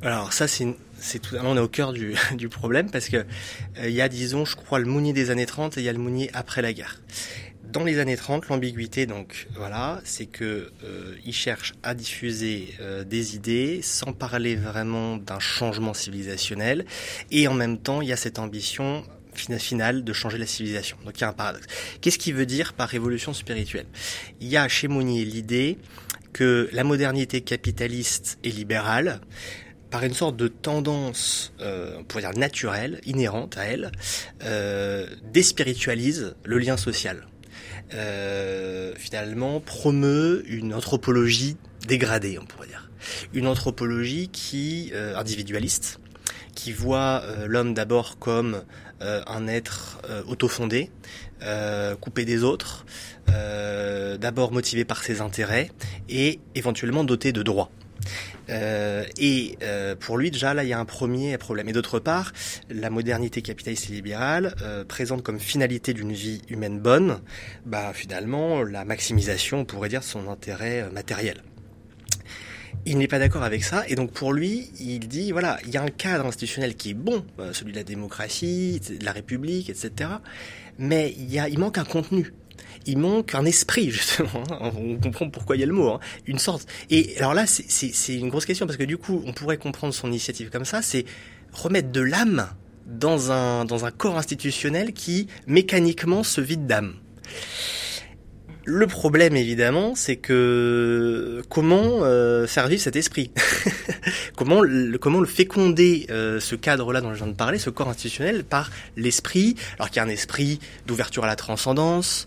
Alors 0.00 0.32
ça, 0.32 0.48
c'est 0.48 0.74
c'est 0.98 1.18
tout, 1.18 1.36
on 1.42 1.58
est 1.58 1.60
au 1.60 1.68
cœur 1.68 1.92
du, 1.92 2.14
du 2.36 2.48
problème 2.48 2.90
parce 2.90 3.10
que 3.10 3.18
euh, 3.18 3.24
il 3.84 3.92
y 3.92 4.00
a, 4.00 4.08
disons, 4.08 4.46
je 4.46 4.56
crois, 4.56 4.78
le 4.78 4.86
Mounier 4.86 5.12
des 5.12 5.30
années 5.30 5.44
30 5.44 5.76
et 5.76 5.82
il 5.82 5.84
y 5.84 5.90
a 5.90 5.92
le 5.92 5.98
Mounier 5.98 6.30
après 6.32 6.62
la 6.62 6.72
guerre 6.72 7.00
dans 7.72 7.84
les 7.84 7.98
années 7.98 8.16
30, 8.16 8.48
l'ambiguïté, 8.48 9.06
donc 9.06 9.48
voilà, 9.54 10.00
c'est 10.04 10.26
que 10.26 10.72
euh, 10.84 11.14
il 11.24 11.32
cherche 11.32 11.74
à 11.82 11.94
diffuser 11.94 12.74
euh, 12.80 13.04
des 13.04 13.36
idées 13.36 13.80
sans 13.82 14.12
parler 14.12 14.56
vraiment 14.56 15.16
d'un 15.16 15.38
changement 15.38 15.94
civilisationnel, 15.94 16.86
et 17.30 17.48
en 17.48 17.54
même 17.54 17.78
temps, 17.78 18.00
il 18.02 18.08
y 18.08 18.12
a 18.12 18.16
cette 18.16 18.38
ambition 18.38 19.04
finale 19.58 20.04
de 20.04 20.12
changer 20.12 20.38
la 20.38 20.46
civilisation. 20.46 20.96
Donc 21.04 21.18
il 21.18 21.20
y 21.20 21.24
a 21.24 21.28
un 21.28 21.34
paradoxe. 21.34 21.66
Qu'est-ce 22.00 22.18
qu'il 22.18 22.34
veut 22.34 22.46
dire 22.46 22.72
par 22.72 22.88
révolution 22.88 23.34
spirituelle? 23.34 23.86
Il 24.40 24.48
y 24.48 24.56
a 24.56 24.66
chez 24.68 24.88
Monnier 24.88 25.24
l'idée 25.24 25.78
que 26.32 26.68
la 26.72 26.84
modernité 26.84 27.42
capitaliste 27.42 28.38
et 28.44 28.50
libérale 28.50 29.20
par 29.90 30.04
une 30.04 30.14
sorte 30.14 30.36
de 30.36 30.48
tendance, 30.48 31.52
euh, 31.60 31.96
on 31.98 32.04
pourrait 32.04 32.22
dire 32.22 32.36
naturelle, 32.36 33.00
inhérente 33.06 33.56
à 33.56 33.64
elle, 33.64 33.92
euh, 34.42 35.06
déspiritualise 35.32 36.34
le 36.44 36.58
lien 36.58 36.76
social 36.76 37.26
euh, 37.94 38.92
finalement 38.96 39.60
promeut 39.60 40.44
une 40.48 40.74
anthropologie 40.74 41.56
dégradée, 41.86 42.38
on 42.38 42.44
pourrait 42.44 42.68
dire. 42.68 42.90
Une 43.32 43.46
anthropologie 43.46 44.28
qui 44.28 44.90
euh, 44.94 45.16
individualiste, 45.16 46.00
qui 46.54 46.72
voit 46.72 47.22
euh, 47.24 47.46
l'homme 47.46 47.74
d'abord 47.74 48.18
comme 48.18 48.62
euh, 49.02 49.22
un 49.26 49.46
être 49.46 49.98
autofondé, 50.26 50.90
coupé 52.00 52.24
des 52.24 52.42
autres, 52.42 52.86
d'abord 53.28 54.52
motivé 54.52 54.86
par 54.86 55.02
ses 55.02 55.20
intérêts 55.20 55.70
et 56.08 56.40
éventuellement 56.54 57.04
doté 57.04 57.32
de 57.32 57.42
droits. 57.42 57.70
Euh, 58.48 59.04
et 59.18 59.58
euh, 59.62 59.96
pour 59.96 60.18
lui, 60.18 60.30
déjà, 60.30 60.54
là, 60.54 60.64
il 60.64 60.68
y 60.68 60.72
a 60.72 60.78
un 60.78 60.84
premier 60.84 61.36
problème. 61.38 61.68
Et 61.68 61.72
d'autre 61.72 61.98
part, 61.98 62.32
la 62.70 62.90
modernité 62.90 63.42
capitaliste 63.42 63.90
et 63.90 63.92
libérale 63.92 64.54
euh, 64.62 64.84
présente 64.84 65.22
comme 65.22 65.40
finalité 65.40 65.94
d'une 65.94 66.12
vie 66.12 66.42
humaine 66.48 66.78
bonne, 66.78 67.20
bah, 67.64 67.92
finalement, 67.94 68.62
la 68.62 68.84
maximisation, 68.84 69.60
on 69.60 69.64
pourrait 69.64 69.88
dire, 69.88 70.00
de 70.00 70.04
son 70.04 70.28
intérêt 70.28 70.88
matériel. 70.90 71.42
Il 72.84 72.98
n'est 72.98 73.08
pas 73.08 73.18
d'accord 73.18 73.42
avec 73.42 73.64
ça, 73.64 73.82
et 73.88 73.96
donc 73.96 74.12
pour 74.12 74.32
lui, 74.32 74.70
il 74.78 75.08
dit 75.08 75.32
voilà, 75.32 75.58
il 75.64 75.70
y 75.70 75.76
a 75.76 75.82
un 75.82 75.88
cadre 75.88 76.26
institutionnel 76.26 76.76
qui 76.76 76.90
est 76.90 76.94
bon, 76.94 77.24
celui 77.50 77.72
de 77.72 77.78
la 77.78 77.82
démocratie, 77.82 78.80
de 79.00 79.04
la 79.04 79.10
République, 79.10 79.70
etc. 79.70 80.10
Mais 80.78 81.12
il, 81.18 81.32
y 81.32 81.40
a, 81.40 81.48
il 81.48 81.58
manque 81.58 81.78
un 81.78 81.84
contenu 81.84 82.32
il 82.86 82.98
manque 82.98 83.34
un 83.34 83.44
esprit 83.44 83.90
justement. 83.90 84.44
Hein. 84.50 84.72
On 84.76 84.96
comprend 84.96 85.28
pourquoi 85.30 85.56
il 85.56 85.60
y 85.60 85.62
a 85.62 85.66
le 85.66 85.72
mot, 85.72 85.90
hein. 85.90 86.00
une 86.26 86.38
sorte. 86.38 86.66
Et 86.90 87.16
alors 87.18 87.34
là, 87.34 87.46
c'est 87.46 88.14
une 88.14 88.28
grosse 88.28 88.46
question 88.46 88.66
parce 88.66 88.76
que 88.76 88.84
du 88.84 88.98
coup, 88.98 89.22
on 89.26 89.32
pourrait 89.32 89.58
comprendre 89.58 89.94
son 89.94 90.08
initiative 90.08 90.50
comme 90.50 90.64
ça, 90.64 90.82
c'est 90.82 91.04
remettre 91.52 91.90
de 91.90 92.00
l'âme 92.00 92.48
dans 92.86 93.32
un 93.32 93.64
dans 93.64 93.84
un 93.84 93.90
corps 93.90 94.16
institutionnel 94.16 94.92
qui 94.92 95.26
mécaniquement 95.46 96.22
se 96.22 96.40
vide 96.40 96.66
d'âme. 96.66 96.94
Le 98.68 98.88
problème, 98.88 99.36
évidemment, 99.36 99.94
c'est 99.94 100.16
que 100.16 101.40
comment 101.48 102.02
euh, 102.02 102.48
servir 102.48 102.80
cet 102.80 102.96
esprit 102.96 103.30
Comment 104.36 104.60
le, 104.60 104.98
comment 104.98 105.20
le 105.20 105.26
féconder 105.26 106.08
euh, 106.10 106.40
ce 106.40 106.56
cadre-là 106.56 107.00
dont 107.00 107.14
je 107.14 107.18
viens 107.18 107.28
de 107.28 107.36
parler, 107.36 107.60
ce 107.60 107.70
corps 107.70 107.88
institutionnel, 107.88 108.42
par 108.42 108.72
l'esprit 108.96 109.54
Alors 109.78 109.90
qu'il 109.90 109.98
y 109.98 110.00
a 110.00 110.02
un 110.02 110.08
esprit 110.08 110.58
d'ouverture 110.84 111.22
à 111.22 111.28
la 111.28 111.36
transcendance, 111.36 112.26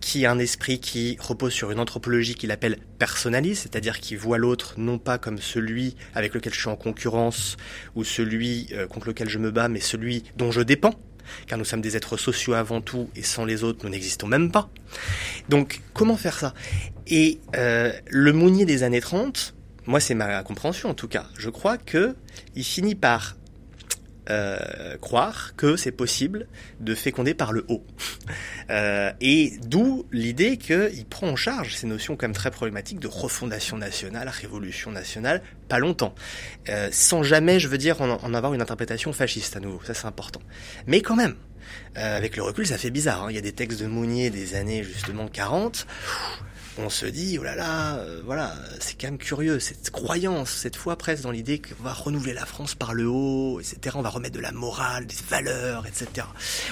qui 0.00 0.26
a 0.26 0.30
un 0.30 0.38
esprit 0.38 0.78
qui 0.78 1.16
repose 1.20 1.52
sur 1.52 1.72
une 1.72 1.80
anthropologie 1.80 2.36
qu'il 2.36 2.52
appelle 2.52 2.78
personnaliste, 3.00 3.62
c'est-à-dire 3.62 3.98
qui 3.98 4.14
voit 4.14 4.38
l'autre 4.38 4.74
non 4.76 4.98
pas 4.98 5.18
comme 5.18 5.38
celui 5.38 5.96
avec 6.14 6.34
lequel 6.34 6.54
je 6.54 6.60
suis 6.60 6.68
en 6.68 6.76
concurrence 6.76 7.56
ou 7.96 8.04
celui 8.04 8.68
euh, 8.74 8.86
contre 8.86 9.08
lequel 9.08 9.28
je 9.28 9.38
me 9.38 9.50
bats, 9.50 9.68
mais 9.68 9.80
celui 9.80 10.22
dont 10.36 10.52
je 10.52 10.60
dépends 10.60 10.94
car 11.46 11.58
nous 11.58 11.64
sommes 11.64 11.80
des 11.80 11.96
êtres 11.96 12.16
sociaux 12.16 12.54
avant 12.54 12.80
tout, 12.80 13.10
et 13.16 13.22
sans 13.22 13.44
les 13.44 13.64
autres, 13.64 13.80
nous 13.84 13.90
n'existons 13.90 14.26
même 14.26 14.50
pas. 14.50 14.68
Donc, 15.48 15.80
comment 15.94 16.16
faire 16.16 16.38
ça? 16.38 16.54
Et 17.06 17.40
euh, 17.56 17.92
le 18.08 18.32
Mounier 18.32 18.64
des 18.64 18.82
années 18.82 19.00
30, 19.00 19.54
moi 19.86 20.00
c'est 20.00 20.14
ma 20.14 20.42
compréhension 20.42 20.90
en 20.90 20.94
tout 20.94 21.08
cas, 21.08 21.26
je 21.36 21.50
crois 21.50 21.78
que 21.78 22.14
il 22.54 22.64
finit 22.64 22.94
par 22.94 23.36
euh, 24.30 24.96
croire 24.98 25.54
que 25.56 25.76
c'est 25.76 25.90
possible 25.90 26.46
de 26.78 26.94
féconder 26.94 27.34
par 27.34 27.52
le 27.52 27.64
haut. 27.68 27.84
Euh, 28.70 29.10
et 29.20 29.54
d'où 29.64 30.06
l'idée 30.12 30.56
qu'il 30.56 31.04
prend 31.04 31.26
en 31.26 31.34
charge 31.34 31.74
ces 31.74 31.88
notions 31.88 32.14
quand 32.14 32.28
même 32.28 32.36
très 32.36 32.52
problématiques 32.52 33.00
de 33.00 33.08
refondation 33.08 33.76
nationale, 33.76 34.28
révolution 34.28 34.92
nationale, 34.92 35.42
pas 35.68 35.80
longtemps. 35.80 36.14
Euh, 36.68 36.88
sans 36.92 37.24
jamais, 37.24 37.58
je 37.58 37.66
veux 37.66 37.78
dire, 37.78 38.00
en, 38.00 38.32
avoir 38.32 38.54
une 38.54 38.62
interprétation 38.62 39.12
fasciste 39.12 39.56
à 39.56 39.60
nouveau. 39.60 39.80
Ça 39.84 39.92
c'est 39.92 40.06
important. 40.06 40.40
Mais 40.86 41.00
quand 41.00 41.16
même, 41.16 41.34
avec 41.96 42.36
le 42.36 42.44
recul, 42.44 42.64
ça 42.64 42.78
fait 42.78 42.90
bizarre. 42.90 43.24
Hein. 43.24 43.30
Il 43.30 43.34
y 43.34 43.38
a 43.38 43.42
des 43.42 43.54
textes 43.54 43.80
de 43.80 43.88
Mounier 43.88 44.30
des 44.30 44.54
années 44.54 44.84
justement 44.84 45.26
40 45.26 45.88
on 46.78 46.88
se 46.88 47.06
dit, 47.06 47.36
oh 47.38 47.42
là 47.42 47.56
là, 47.56 47.96
euh, 47.96 48.20
voilà, 48.24 48.54
c'est 48.78 48.98
quand 49.00 49.08
même 49.08 49.18
curieux, 49.18 49.58
cette 49.58 49.90
croyance, 49.90 50.50
cette 50.50 50.76
foi 50.76 50.96
presque 50.96 51.22
dans 51.22 51.30
l'idée 51.30 51.58
qu'on 51.58 51.82
va 51.82 51.92
renouveler 51.92 52.32
la 52.32 52.46
France 52.46 52.74
par 52.74 52.94
le 52.94 53.08
haut, 53.08 53.60
etc. 53.60 53.96
On 53.98 54.02
va 54.02 54.08
remettre 54.08 54.34
de 54.34 54.40
la 54.40 54.52
morale, 54.52 55.06
des 55.06 55.16
valeurs, 55.28 55.86
etc. 55.86 56.26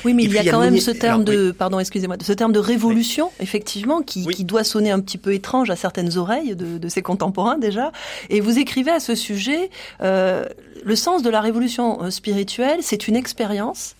Oui, 0.04 0.14
mais 0.14 0.24
il 0.24 0.32
y 0.32 0.38
a 0.38 0.44
quand 0.44 0.60
même 0.60 0.78
ce 0.78 0.90
terme 0.90 1.24
de, 1.24 1.50
pardon, 1.50 1.78
excusez-moi, 1.78 2.16
ce 2.22 2.32
terme 2.32 2.52
de 2.52 2.58
révolution, 2.58 3.30
effectivement, 3.40 4.02
qui, 4.02 4.26
doit 4.44 4.64
sonner 4.64 4.90
un 4.90 5.00
petit 5.00 5.18
peu 5.18 5.34
étrange 5.34 5.68
à 5.68 5.76
certaines 5.76 6.16
oreilles 6.16 6.56
de, 6.56 6.88
ses 6.88 7.02
contemporains 7.02 7.58
déjà. 7.58 7.92
Et 8.30 8.40
vous 8.40 8.58
écrivez 8.58 8.90
à 8.90 9.00
ce 9.00 9.14
sujet, 9.14 9.70
euh, 10.00 10.44
le 10.84 10.96
sens 10.96 11.22
de 11.22 11.28
la 11.28 11.40
révolution 11.40 12.02
euh, 12.02 12.10
spirituelle, 12.10 12.78
c'est 12.82 13.08
une 13.08 13.16
expérience, 13.16 13.94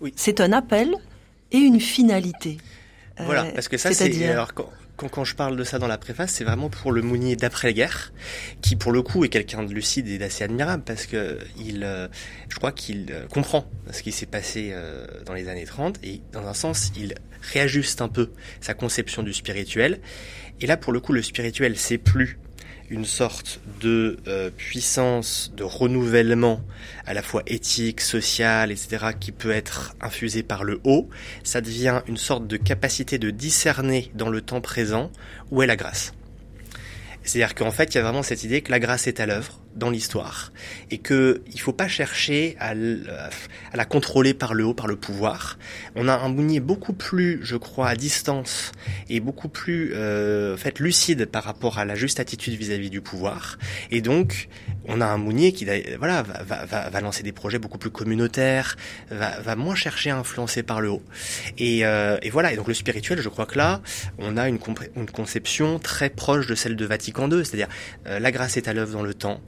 oui. 0.00 0.12
c'est 0.14 0.40
un 0.40 0.52
appel 0.52 0.94
et 1.52 1.58
une 1.58 1.80
finalité. 1.80 2.58
Voilà, 3.18 3.44
parce 3.46 3.66
que 3.66 3.76
ça, 3.76 3.92
c'est 3.92 4.28
alors 4.28 4.52
quand, 4.98 5.08
quand, 5.08 5.24
je 5.24 5.36
parle 5.36 5.56
de 5.56 5.64
ça 5.64 5.78
dans 5.78 5.86
la 5.86 5.96
préface, 5.96 6.32
c'est 6.32 6.44
vraiment 6.44 6.68
pour 6.68 6.90
le 6.90 7.02
Mounier 7.02 7.36
d'après-guerre, 7.36 8.12
qui 8.60 8.74
pour 8.74 8.90
le 8.90 9.00
coup 9.00 9.24
est 9.24 9.28
quelqu'un 9.28 9.62
de 9.62 9.72
lucide 9.72 10.08
et 10.08 10.18
d'assez 10.18 10.42
admirable 10.42 10.82
parce 10.84 11.06
que 11.06 11.38
il, 11.56 11.84
euh, 11.84 12.08
je 12.48 12.56
crois 12.56 12.72
qu'il 12.72 13.06
euh, 13.10 13.26
comprend 13.28 13.70
ce 13.92 14.02
qui 14.02 14.10
s'est 14.10 14.26
passé 14.26 14.70
euh, 14.72 15.06
dans 15.24 15.34
les 15.34 15.48
années 15.48 15.64
30 15.64 16.00
et 16.02 16.20
dans 16.32 16.46
un 16.46 16.52
sens, 16.52 16.90
il 16.96 17.14
réajuste 17.40 18.02
un 18.02 18.08
peu 18.08 18.32
sa 18.60 18.74
conception 18.74 19.22
du 19.22 19.32
spirituel. 19.32 20.00
Et 20.60 20.66
là, 20.66 20.76
pour 20.76 20.92
le 20.92 20.98
coup, 20.98 21.12
le 21.12 21.22
spirituel, 21.22 21.78
c'est 21.78 21.98
plus 21.98 22.38
une 22.90 23.04
sorte 23.04 23.60
de 23.80 24.18
euh, 24.26 24.50
puissance 24.50 25.52
de 25.56 25.64
renouvellement 25.64 26.60
à 27.06 27.14
la 27.14 27.22
fois 27.22 27.42
éthique, 27.46 28.00
sociale, 28.00 28.70
etc., 28.70 29.06
qui 29.18 29.32
peut 29.32 29.50
être 29.50 29.94
infusée 30.00 30.42
par 30.42 30.64
le 30.64 30.80
haut, 30.84 31.08
ça 31.44 31.60
devient 31.60 32.02
une 32.06 32.16
sorte 32.16 32.46
de 32.46 32.56
capacité 32.56 33.18
de 33.18 33.30
discerner 33.30 34.10
dans 34.14 34.30
le 34.30 34.40
temps 34.40 34.60
présent 34.60 35.10
où 35.50 35.62
est 35.62 35.66
la 35.66 35.76
grâce. 35.76 36.12
C'est-à-dire 37.28 37.54
qu'en 37.54 37.70
fait, 37.70 37.94
il 37.94 37.98
y 37.98 38.00
a 38.00 38.02
vraiment 38.02 38.22
cette 38.22 38.42
idée 38.42 38.62
que 38.62 38.70
la 38.70 38.80
grâce 38.80 39.06
est 39.06 39.20
à 39.20 39.26
l'œuvre 39.26 39.60
dans 39.76 39.90
l'histoire 39.90 40.50
et 40.90 40.96
que 40.96 41.42
il 41.52 41.60
faut 41.60 41.74
pas 41.74 41.86
chercher 41.86 42.56
à, 42.58 42.70
à, 42.70 43.76
la 43.76 43.84
contrôler 43.84 44.32
par 44.32 44.54
le 44.54 44.64
haut, 44.64 44.72
par 44.72 44.86
le 44.86 44.96
pouvoir. 44.96 45.58
On 45.94 46.08
a 46.08 46.16
un 46.16 46.30
Mounier 46.30 46.60
beaucoup 46.60 46.94
plus, 46.94 47.40
je 47.42 47.56
crois, 47.56 47.88
à 47.88 47.96
distance 47.96 48.72
et 49.10 49.20
beaucoup 49.20 49.48
plus 49.48 49.92
euh, 49.94 50.56
fait 50.56 50.78
lucide 50.80 51.26
par 51.26 51.44
rapport 51.44 51.78
à 51.78 51.84
la 51.84 51.94
juste 51.94 52.18
attitude 52.18 52.54
vis-à-vis 52.54 52.88
du 52.88 53.02
pouvoir. 53.02 53.58
Et 53.90 54.00
donc, 54.00 54.48
on 54.88 55.00
a 55.00 55.06
un 55.06 55.18
Mounier 55.18 55.52
qui, 55.52 55.66
voilà, 55.98 56.22
va, 56.22 56.64
va, 56.64 56.90
va, 56.90 57.00
lancer 57.00 57.22
des 57.22 57.32
projets 57.32 57.58
beaucoup 57.58 57.78
plus 57.78 57.90
communautaires, 57.90 58.76
va, 59.10 59.40
va 59.40 59.56
moins 59.56 59.74
chercher 59.74 60.10
à 60.10 60.16
influencer 60.16 60.62
par 60.62 60.80
le 60.80 60.90
haut. 60.90 61.02
Et, 61.58 61.84
euh, 61.84 62.18
et, 62.22 62.30
voilà. 62.30 62.52
Et 62.52 62.56
donc 62.56 62.68
le 62.68 62.74
spirituel, 62.74 63.20
je 63.20 63.28
crois 63.28 63.46
que 63.46 63.58
là, 63.58 63.82
on 64.18 64.36
a 64.36 64.48
une, 64.48 64.58
une 64.96 65.10
conception 65.10 65.78
très 65.78 66.10
proche 66.10 66.46
de 66.46 66.54
celle 66.54 66.76
de 66.76 66.84
Vatican 66.84 67.28
c'est-à-dire 67.30 67.68
euh, 68.06 68.18
la 68.18 68.30
grâce 68.30 68.56
est 68.56 68.68
à 68.68 68.72
l'œuvre 68.72 68.92
dans 68.92 69.02
le 69.02 69.14
temps. 69.14 69.40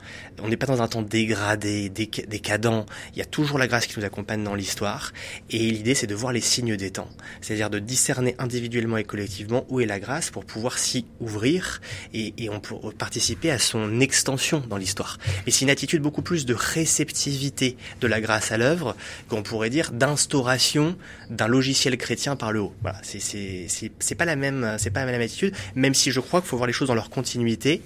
On 0.42 0.48
n'est 0.48 0.56
pas 0.56 0.66
dans 0.66 0.82
un 0.82 0.88
temps 0.88 1.02
dégradé, 1.02 1.88
décadent. 1.88 2.86
Il 3.12 3.18
y 3.18 3.22
a 3.22 3.24
toujours 3.24 3.58
la 3.58 3.66
grâce 3.66 3.86
qui 3.86 3.98
nous 3.98 4.04
accompagne 4.04 4.42
dans 4.42 4.54
l'histoire. 4.54 5.12
Et 5.50 5.58
l'idée, 5.58 5.94
c'est 5.94 6.06
de 6.06 6.14
voir 6.14 6.32
les 6.32 6.40
signes 6.40 6.76
des 6.76 6.90
temps, 6.90 7.08
c'est-à-dire 7.40 7.70
de 7.70 7.78
discerner 7.78 8.34
individuellement 8.38 8.96
et 8.96 9.04
collectivement 9.04 9.66
où 9.68 9.80
est 9.80 9.86
la 9.86 10.00
grâce 10.00 10.30
pour 10.30 10.44
pouvoir 10.44 10.78
s'y 10.78 11.06
ouvrir 11.20 11.80
et, 12.12 12.34
et 12.38 12.50
on 12.50 12.60
peut 12.60 12.74
participer 12.98 13.50
à 13.50 13.58
son 13.58 14.00
extension 14.00 14.62
dans 14.68 14.76
l'histoire. 14.76 15.18
Et 15.46 15.50
c'est 15.50 15.62
une 15.62 15.70
attitude 15.70 16.02
beaucoup 16.02 16.22
plus 16.22 16.46
de 16.46 16.54
réceptivité 16.54 17.76
de 18.00 18.06
la 18.06 18.20
grâce 18.20 18.52
à 18.52 18.58
l'œuvre 18.58 18.96
qu'on 19.28 19.42
pourrait 19.42 19.70
dire 19.70 19.92
d'instauration 19.92 20.96
d'un 21.28 21.48
logiciel 21.48 21.96
chrétien 21.96 22.36
par 22.36 22.52
le 22.52 22.60
haut. 22.60 22.74
Voilà, 22.82 23.00
c'est 23.02 23.20
c'est 23.20 24.14
pas 24.14 24.24
la 24.24 24.36
même 24.36 24.76
c'est 24.78 24.90
pas 24.90 25.04
la 25.04 25.12
même 25.12 25.20
attitude, 25.20 25.54
même 25.74 25.94
si 25.94 26.10
je 26.10 26.20
crois 26.20 26.40
qu'il 26.40 26.48
faut 26.48 26.56
voir 26.56 26.66
les 26.66 26.72
choses 26.72 26.88
dans 26.88 26.94
leur 26.94 27.10
continuité 27.10 27.82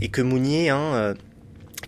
et 0.00 0.08
que 0.08 0.22
Mounier, 0.22 0.70
hein, 0.70 1.14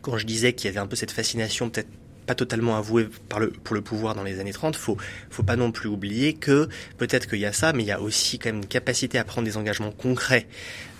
quand 0.03 0.17
je 0.17 0.27
disais 0.27 0.53
qu'il 0.53 0.67
y 0.67 0.71
avait 0.71 0.81
un 0.81 0.87
peu 0.87 0.97
cette 0.97 1.11
fascination 1.11 1.71
peut-être 1.71 1.89
totalement 2.35 2.77
avouée 2.77 3.09
par 3.29 3.41
le, 3.41 3.51
pour 3.51 3.75
le 3.75 3.83
pouvoir 3.83 4.15
dans 4.15 4.23
les 4.23 4.41
années 4.41 4.53
30, 4.53 4.77
faut, 4.77 4.97
faut 5.31 5.43
pas 5.43 5.57
non 5.57 5.73
plus 5.73 5.89
oublier 5.89 6.35
que 6.35 6.69
peut-être 6.99 7.29
qu'il 7.29 7.41
y 7.41 7.47
a 7.47 7.53
ça, 7.53 7.73
mais 7.73 7.83
il 7.83 7.87
y 7.87 7.93
a 7.93 8.01
aussi 8.01 8.39
quand 8.39 8.51
même 8.51 8.63
une 8.63 8.67
capacité 8.67 9.19
à 9.19 9.25
prendre 9.25 9.47
des 9.47 9.57
engagements 9.57 9.93
concrets. 9.93 10.47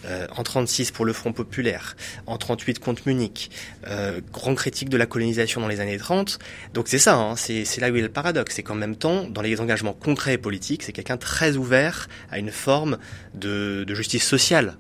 Euh, 0.07 0.27
en 0.35 0.43
36 0.43 0.93
pour 0.93 1.05
le 1.05 1.13
Front 1.13 1.35
populaire, 1.35 1.95
en 2.27 2.39
38 2.39 2.79
contre 2.79 3.03
Munich, 3.05 3.51
euh, 3.87 4.23
grand 4.33 4.55
critique 4.55 4.89
de 4.89 4.97
la 4.97 5.05
colonisation 5.05 5.61
dans 5.61 5.69
les 5.69 5.81
années 5.81 5.99
30. 5.99 6.39
Donc 6.73 6.89
c'est 6.89 6.99
ça, 6.99 7.17
hein, 7.17 7.37
c'est 7.37 7.65
là 7.81 7.91
où 7.91 7.97
il 7.97 7.99
y 7.99 8.01
a 8.01 8.07
le 8.07 8.13
paradoxe, 8.13 8.55
c'est 8.55 8.63
qu'en 8.63 8.75
même 8.75 8.97
temps, 8.97 9.25
dans 9.25 9.43
les 9.43 9.61
engagements 9.61 9.93
concrets 9.93 10.35
et 10.35 10.39
politiques, 10.39 10.85
c'est 10.85 10.93
quelqu'un 10.93 11.19
très 11.19 11.57
ouvert 11.57 12.09
à 12.31 12.39
une 12.39 12.51
forme 12.51 12.97
de, 13.35 13.85
de 13.87 13.95
justice 13.95 14.27
sociale. 14.27 14.79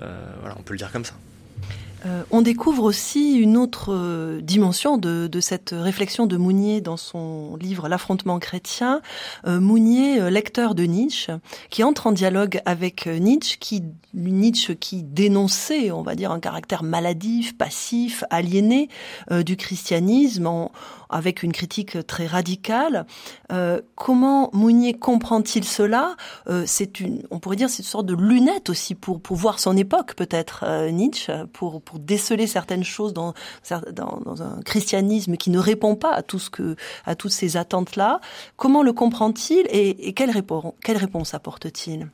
Euh, 0.00 0.32
voilà, 0.38 0.54
on 0.56 0.62
peut 0.62 0.74
le 0.74 0.78
dire 0.78 0.92
comme 0.92 1.04
ça. 1.04 1.14
Euh, 2.06 2.22
on 2.30 2.42
découvre 2.42 2.84
aussi 2.84 3.34
une 3.34 3.56
autre 3.56 3.92
euh, 3.92 4.40
dimension 4.40 4.96
de, 4.96 5.28
cette 5.40 5.74
réflexion 5.76 6.26
de 6.26 6.36
Mounier 6.36 6.80
dans 6.80 6.96
son 6.96 7.56
livre 7.56 7.88
L'affrontement 7.88 8.38
chrétien. 8.38 9.00
Euh, 9.46 9.60
Mounier, 9.60 10.30
lecteur 10.30 10.74
de 10.74 10.84
Nietzsche, 10.84 11.32
qui 11.70 11.84
entre 11.84 12.06
en 12.06 12.12
dialogue 12.12 12.60
avec 12.66 13.06
Nietzsche, 13.06 13.56
qui 13.58 13.82
Nietzsche 14.14 14.74
qui 14.74 15.02
dénonçait, 15.02 15.90
on 15.90 16.02
va 16.02 16.14
dire, 16.14 16.32
un 16.32 16.40
caractère 16.40 16.82
maladif, 16.82 17.56
passif, 17.56 18.24
aliéné 18.30 18.88
du 19.30 19.56
christianisme 19.56 20.68
avec 21.10 21.42
une 21.42 21.52
critique 21.52 22.06
très 22.06 22.26
radicale. 22.26 23.06
Euh, 23.52 23.80
comment 23.94 24.50
Mounier 24.52 24.94
comprend-il 24.94 25.64
cela? 25.64 26.16
Euh, 26.48 26.64
C'est 26.66 27.00
une, 27.00 27.22
on 27.30 27.38
pourrait 27.38 27.56
dire, 27.56 27.68
c'est 27.68 27.82
une 27.82 27.88
sorte 27.88 28.06
de 28.06 28.14
lunette 28.14 28.70
aussi 28.70 28.94
pour 28.94 29.20
pour 29.20 29.36
voir 29.36 29.58
son 29.58 29.76
époque 29.76 30.14
peut-être 30.14 30.64
euh, 30.66 30.90
Nietzsche, 30.90 31.32
pour 31.52 31.82
pour 31.82 31.98
déceler 31.98 32.46
certaines 32.46 32.84
choses 32.84 33.12
dans, 33.12 33.34
dans, 33.92 34.20
dans 34.24 34.42
un 34.42 34.60
christianisme 34.62 35.36
qui 35.36 35.50
ne 35.50 35.58
répond 35.58 35.96
pas 35.96 36.12
à 36.12 36.22
tout 36.22 36.38
ce 36.38 36.50
que 36.50 36.76
à 37.04 37.14
toutes 37.14 37.32
ces 37.32 37.56
attentes 37.56 37.96
là. 37.96 38.20
Comment 38.56 38.82
le 38.82 38.92
comprend-il 38.92 39.66
et, 39.70 40.08
et 40.08 40.12
quelle 40.12 40.30
réponse 40.30 40.74
quelle 40.82 40.96
réponse 40.98 41.34
apporte-t-il? 41.34 42.08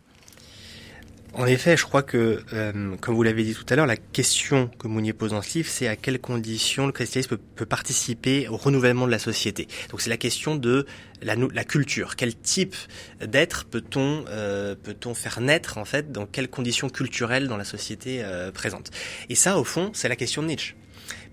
En 1.39 1.45
effet, 1.45 1.77
je 1.77 1.85
crois 1.85 2.03
que, 2.03 2.43
euh, 2.55 2.97
comme 2.97 3.15
vous 3.15 3.23
l'avez 3.23 3.45
dit 3.45 3.55
tout 3.55 3.67
à 3.69 3.77
l'heure, 3.77 3.87
la 3.87 3.99
question 3.99 4.71
que 4.79 4.89
Mounier 4.89 5.13
pose 5.13 5.33
dans 5.33 5.43
ce 5.43 5.59
livre, 5.59 5.69
c'est 5.69 5.87
à 5.87 5.95
quelles 5.95 6.19
conditions 6.19 6.87
le 6.87 6.93
christianisme 6.93 7.37
peut, 7.37 7.67
participer 7.67 8.49
au 8.49 8.57
renouvellement 8.57 9.07
de 9.07 9.11
la 9.11 9.19
société. 9.19 9.69
Donc 9.91 10.01
c'est 10.01 10.09
la 10.09 10.17
question 10.17 10.57
de 10.57 10.87
la, 11.21 11.35
la 11.35 11.65
culture. 11.65 12.17
Quel 12.17 12.35
type 12.35 12.75
d'être 13.21 13.67
peut-on 13.67 14.25
euh, 14.29 14.75
peut-on 14.83 15.13
faire 15.13 15.43
naître 15.43 15.77
en 15.77 15.85
fait 15.85 16.11
dans 16.11 16.25
quelles 16.25 16.49
conditions 16.49 16.89
culturelles 16.89 17.49
dans 17.49 17.59
la 17.59 17.65
société 17.65 18.23
euh, 18.25 18.51
présente? 18.51 18.91
Et 19.29 19.35
ça, 19.35 19.59
au 19.59 19.65
fond, 19.65 19.91
c'est 19.93 20.09
la 20.09 20.17
question 20.17 20.43
de 20.43 20.49
Nietzsche. 20.49 20.75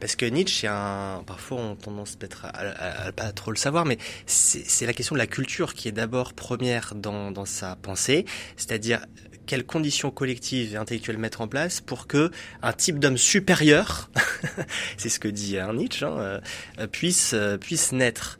Parce 0.02 0.18
que 0.18 0.26
Nietzsche, 0.26 0.68
un, 0.68 1.24
parfois 1.26 1.62
on 1.62 1.76
tendance 1.76 2.18
peut-être 2.18 2.46
à, 2.46 3.08
à, 3.08 3.12
pas 3.14 3.32
trop 3.32 3.52
le 3.52 3.58
savoir, 3.58 3.86
mais 3.86 3.98
c'est 4.26 4.86
la 4.86 4.92
question 4.92 5.16
de 5.16 5.20
la 5.20 5.28
culture 5.28 5.74
qui 5.74 5.88
est 5.88 5.94
d'abord 5.94 6.34
première 6.34 6.94
dans, 6.94 7.32
dans 7.32 7.46
sa 7.46 7.78
pensée, 7.78 8.26
c'est-à-dire 8.58 9.00
quelles 9.46 9.66
conditions 9.66 10.12
collectives 10.12 10.74
et 10.74 10.78
intellectuelles 10.78 11.18
mettre 11.18 11.42
en 11.42 11.48
place 11.48 11.82
pour 11.82 12.08
que 12.08 12.32
un 12.62 12.74
type 12.74 13.00
d'homme 13.00 13.18
supérieur, 13.18 14.10
c'est 14.98 15.10
ce 15.10 15.20
que 15.20 15.28
dit 15.28 15.58
hein, 15.58 15.74
Nietzsche, 15.74 16.06
hein, 16.06 16.42
euh, 16.80 16.88
puisse 16.88 17.34
euh, 17.34 17.58
puisse 17.58 17.92
naître. 17.92 18.40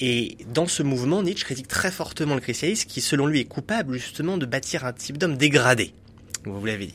Et 0.00 0.36
dans 0.52 0.66
ce 0.66 0.82
mouvement, 0.82 1.22
Nietzsche 1.22 1.44
critique 1.44 1.68
très 1.68 1.90
fortement 1.90 2.34
le 2.34 2.40
christianisme, 2.40 2.88
qui 2.88 3.00
selon 3.00 3.26
lui 3.26 3.40
est 3.40 3.44
coupable 3.44 3.98
justement 3.98 4.38
de 4.38 4.46
bâtir 4.46 4.84
un 4.84 4.92
type 4.92 5.18
d'homme 5.18 5.36
dégradé 5.36 5.94
vous 6.44 6.66
l'avez 6.66 6.86
dit. 6.86 6.94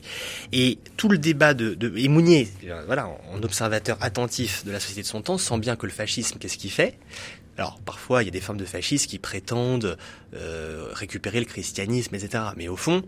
Et 0.52 0.78
tout 0.98 1.10
le 1.10 1.18
débat 1.18 1.54
de, 1.54 1.74
de 1.74 1.98
et 1.98 2.08
Mounier, 2.08 2.48
euh, 2.66 2.84
voilà, 2.86 3.08
en 3.32 3.42
observateur 3.44 3.98
attentif 4.02 4.66
de 4.66 4.72
la 4.72 4.80
société 4.80 5.02
de 5.02 5.08
son 5.08 5.22
temps, 5.22 5.38
sent 5.38 5.58
bien 5.60 5.76
que 5.76 5.86
le 5.86 5.92
fascisme, 5.92 6.38
qu'est-ce 6.40 6.58
qu'il 6.58 6.72
fait? 6.72 6.98
Alors 7.58 7.80
parfois, 7.80 8.22
il 8.22 8.28
y 8.28 8.30
a 8.30 8.32
des 8.32 8.42
formes 8.42 8.60
de 8.60 8.66
fascistes 8.66 9.08
qui 9.08 9.18
prétendent 9.18 9.98
euh, 10.36 10.90
récupérer 10.94 11.40
le 11.40 11.46
christianisme, 11.46 12.14
etc. 12.14 12.44
Mais 12.56 12.68
au 12.68 12.76
fond, 12.76 13.02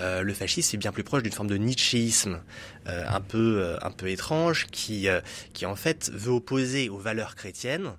euh, 0.00 0.22
le 0.22 0.34
fascisme 0.34 0.74
est 0.74 0.78
bien 0.78 0.90
plus 0.90 1.04
proche 1.04 1.22
d'une 1.22 1.32
forme 1.32 1.48
de 1.48 1.56
nietzschéisme 1.56 2.40
euh, 2.88 3.04
un 3.08 3.20
peu 3.20 3.76
un 3.80 3.90
peu 3.90 4.08
étrange 4.08 4.66
qui 4.72 5.06
qui 5.52 5.66
en 5.66 5.76
fait 5.76 6.10
veut 6.12 6.32
opposer 6.32 6.88
aux 6.88 6.98
valeurs 6.98 7.36
chrétiennes, 7.36 7.92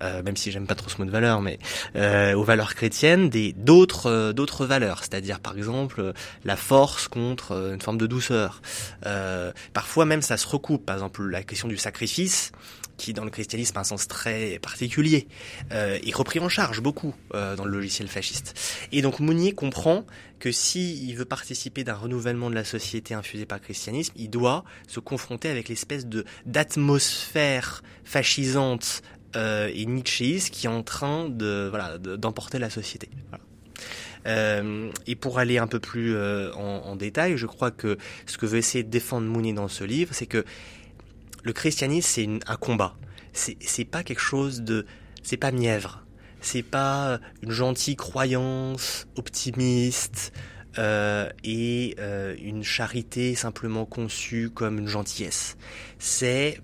même 0.00 0.36
si 0.36 0.52
j'aime 0.52 0.66
pas 0.66 0.76
trop 0.76 0.88
ce 0.90 0.98
mot 0.98 1.04
de 1.04 1.10
valeur, 1.10 1.42
mais 1.42 1.58
aux 2.34 2.44
valeurs 2.44 2.74
chrétiennes 2.74 3.28
des 3.28 3.52
d'autres 3.52 4.32
d'autres 4.32 4.64
valeurs, 4.64 5.00
c'est-à-dire 5.00 5.40
par 5.40 5.56
exemple 5.56 6.12
la 6.44 6.56
force 6.56 7.08
contre 7.08 7.72
une 7.72 7.80
forme 7.80 7.98
de 7.98 8.06
douceur. 8.06 8.62
parfois 9.72 10.04
même 10.04 10.22
ça 10.22 10.36
se 10.36 10.46
recoupe. 10.46 10.86
Par 10.86 10.96
exemple 10.96 11.24
la 11.28 11.42
question 11.42 11.66
du 11.66 11.76
sacrifice 11.76 12.52
qui 12.98 13.14
dans 13.14 13.24
le 13.24 13.30
christianisme 13.30 13.78
a 13.78 13.80
un 13.80 13.84
sens 13.84 14.06
très 14.08 14.58
particulier, 14.58 15.28
euh, 15.72 15.98
est 16.04 16.14
repris 16.14 16.40
en 16.40 16.50
charge 16.50 16.82
beaucoup 16.82 17.14
euh, 17.34 17.56
dans 17.56 17.64
le 17.64 17.70
logiciel 17.70 18.08
fasciste. 18.08 18.58
Et 18.92 19.00
donc 19.00 19.20
Mounier 19.20 19.52
comprend 19.52 20.04
que 20.38 20.52
s'il 20.52 21.16
veut 21.16 21.24
participer 21.24 21.84
d'un 21.84 21.94
renouvellement 21.94 22.50
de 22.50 22.54
la 22.54 22.64
société 22.64 23.14
infusée 23.14 23.46
par 23.46 23.58
le 23.58 23.64
christianisme, 23.64 24.12
il 24.16 24.28
doit 24.28 24.64
se 24.86 25.00
confronter 25.00 25.48
avec 25.48 25.68
l'espèce 25.68 26.06
de 26.06 26.24
d'atmosphère 26.44 27.82
fascisante 28.04 29.02
euh, 29.36 29.70
et 29.74 29.86
nietzschéiste 29.86 30.50
qui 30.50 30.66
est 30.66 30.70
en 30.70 30.82
train 30.82 31.28
de 31.28 31.68
voilà 31.70 31.98
d'emporter 31.98 32.58
la 32.58 32.70
société. 32.70 33.08
Voilà. 33.30 33.44
Euh, 34.26 34.90
et 35.06 35.14
pour 35.14 35.38
aller 35.38 35.58
un 35.58 35.66
peu 35.66 35.80
plus 35.80 36.14
euh, 36.14 36.52
en, 36.54 36.82
en, 36.84 36.96
détail, 36.96 37.36
je 37.36 37.46
crois 37.46 37.70
que 37.70 37.96
ce 38.26 38.36
que 38.36 38.46
veut 38.46 38.58
essayer 38.58 38.84
de 38.84 38.90
défendre 38.90 39.26
Mounier 39.26 39.52
dans 39.52 39.68
ce 39.68 39.84
livre, 39.84 40.14
c'est 40.14 40.26
que 40.26 40.44
le 41.42 41.52
christianisme, 41.52 42.08
c'est 42.08 42.28
un 42.50 42.56
combat. 42.56 42.96
C'est 43.32 43.84
pas 43.84 44.02
quelque 44.02 44.20
chose 44.20 44.62
de, 44.62 44.86
c'est 45.22 45.36
pas 45.36 45.52
mièvre. 45.52 46.04
C'est 46.40 46.62
pas 46.62 47.18
une 47.42 47.50
gentille 47.50 47.96
croyance 47.96 49.06
optimiste 49.16 50.32
euh, 50.78 51.28
et 51.42 51.96
euh, 51.98 52.36
une 52.40 52.62
charité 52.62 53.34
simplement 53.34 53.84
conçue 53.84 54.50
comme 54.50 54.78
une 54.78 54.86
gentillesse. 54.86 55.56
C'est 55.98 56.60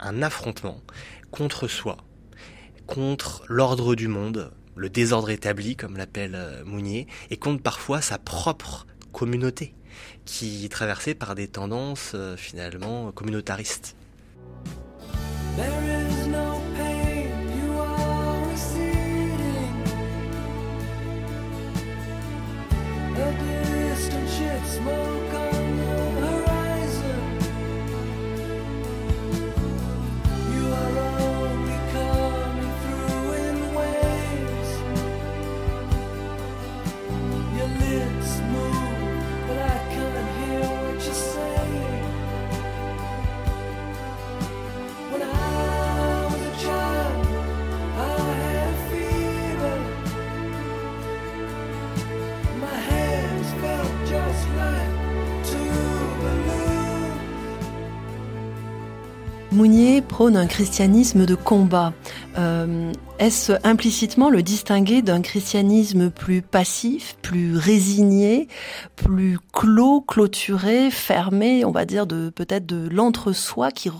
un 0.00 0.22
affrontement 0.22 0.80
contre 1.30 1.68
soi, 1.68 1.98
contre 2.86 3.44
l'ordre 3.48 3.94
du 3.94 4.08
monde, 4.08 4.52
le 4.74 4.90
désordre 4.90 5.30
établi, 5.30 5.76
comme 5.76 5.96
l'appelle 5.96 6.34
euh, 6.34 6.64
Mounier, 6.64 7.06
et 7.30 7.36
contre 7.36 7.62
parfois 7.62 8.00
sa 8.00 8.18
propre 8.18 8.86
communauté, 9.12 9.74
qui 10.24 10.64
est 10.64 10.72
traversée 10.72 11.14
par 11.14 11.34
des 11.34 11.46
tendances 11.46 12.16
finalement 12.36 13.12
communautaristes. 13.12 13.94
Good. 23.14 23.61
Prône 60.12 60.36
un 60.36 60.46
christianisme 60.46 61.24
de 61.24 61.34
combat. 61.34 61.94
Euh, 62.36 62.92
est-ce 63.18 63.52
implicitement 63.64 64.28
le 64.28 64.42
distinguer 64.42 65.00
d'un 65.00 65.22
christianisme 65.22 66.10
plus 66.10 66.42
passif, 66.42 67.16
plus 67.22 67.56
résigné, 67.56 68.46
plus 68.94 69.38
clos, 69.54 70.02
clôturé, 70.02 70.90
fermé, 70.90 71.64
on 71.64 71.70
va 71.70 71.86
dire 71.86 72.06
de 72.06 72.28
peut-être 72.28 72.66
de 72.66 72.90
l'entre-soi 72.90 73.70
qui 73.70 73.90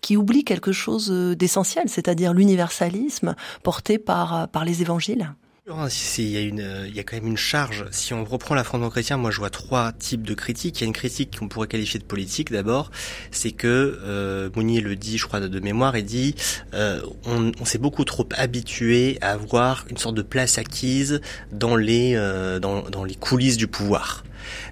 qui 0.00 0.16
oublie 0.16 0.44
quelque 0.44 0.72
chose 0.72 1.10
d'essentiel, 1.10 1.84
c'est-à-dire 1.86 2.32
l'universalisme 2.32 3.34
porté 3.62 3.98
par 3.98 4.48
par 4.48 4.64
les 4.64 4.80
évangiles? 4.80 5.34
Il 5.64 6.28
y, 6.28 6.36
a 6.36 6.40
une, 6.40 6.86
il 6.88 6.96
y 6.96 6.98
a 6.98 7.04
quand 7.04 7.14
même 7.14 7.28
une 7.28 7.36
charge. 7.36 7.84
Si 7.92 8.12
on 8.12 8.24
reprend 8.24 8.56
l'affrontement 8.56 8.90
chrétien, 8.90 9.16
moi 9.16 9.30
je 9.30 9.38
vois 9.38 9.48
trois 9.48 9.92
types 9.92 10.22
de 10.22 10.34
critiques. 10.34 10.80
Il 10.80 10.82
y 10.82 10.84
a 10.84 10.86
une 10.88 10.92
critique 10.92 11.38
qu'on 11.38 11.46
pourrait 11.46 11.68
qualifier 11.68 12.00
de 12.00 12.04
politique 12.04 12.50
d'abord, 12.50 12.90
c'est 13.30 13.52
que 13.52 14.00
euh, 14.02 14.50
Mounier 14.56 14.80
le 14.80 14.96
dit, 14.96 15.18
je 15.18 15.26
crois 15.28 15.38
de 15.38 15.60
mémoire, 15.60 15.94
et 15.94 16.02
dit 16.02 16.34
euh, 16.74 17.00
on, 17.26 17.64
s'est 17.64 17.78
beaucoup 17.78 18.04
trop 18.04 18.28
habitué 18.36 19.18
à 19.20 19.30
avoir 19.30 19.84
une 19.88 19.98
sorte 19.98 20.16
de 20.16 20.22
place 20.22 20.58
acquise 20.58 21.20
dans 21.52 21.76
les 21.76 22.14
euh, 22.16 22.58
dans, 22.58 23.04
les 23.04 23.14
coulisses 23.14 23.56
du 23.56 23.68
pouvoir. 23.68 24.24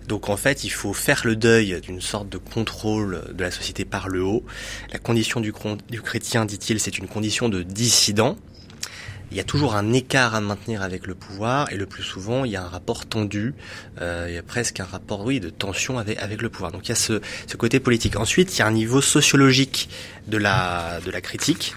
Donc 0.09 0.29
en 0.29 0.37
fait, 0.37 0.65
il 0.65 0.71
faut 0.71 0.93
faire 0.93 1.23
le 1.25 1.37
deuil 1.37 1.81
d'une 1.81 2.01
sorte 2.01 2.29
de 2.29 2.39
contrôle 2.39 3.23
de 3.33 3.45
la 3.45 3.53
société 3.53 3.85
par 3.85 4.09
le 4.09 4.25
haut. 4.25 4.45
La 4.93 4.99
condition 4.99 5.41
du 5.41 5.53
chrétien, 5.53 6.47
dit-il, 6.47 6.81
c'est 6.81 6.99
une 6.99 7.07
condition 7.07 7.49
de 7.49 7.63
dissident 7.63 8.37
il 9.31 9.37
y 9.37 9.41
a 9.41 9.45
toujours 9.45 9.75
un 9.75 9.93
écart 9.93 10.35
à 10.35 10.41
maintenir 10.41 10.83
avec 10.83 11.07
le 11.07 11.15
pouvoir 11.15 11.73
et 11.73 11.77
le 11.77 11.87
plus 11.87 12.03
souvent 12.03 12.45
il 12.45 12.51
y 12.51 12.57
a 12.57 12.63
un 12.63 12.69
rapport 12.69 13.07
tendu, 13.07 13.55
euh, 14.01 14.27
il 14.29 14.35
y 14.35 14.39
a 14.39 14.43
presque 14.43 14.81
un 14.81 14.85
rapport 14.85 15.25
oui 15.25 15.41
de 15.41 15.51
tension 15.51 15.99
avec 15.99 16.43
le 16.43 16.49
pouvoir. 16.49 16.73
Donc 16.73 16.87
il 16.87 16.91
y 16.91 16.93
a 16.93 16.97
ce, 16.97 17.21
côté 17.57 17.81
politique. 17.81 18.17
Ensuite 18.17 18.57
il 18.57 18.61
y 18.61 18.63
a 18.63 18.67
un 18.67 18.73
niveau 18.73 19.01
sociologique 19.01 19.89
de 20.27 20.39
la 20.39 21.01
critique. 21.23 21.75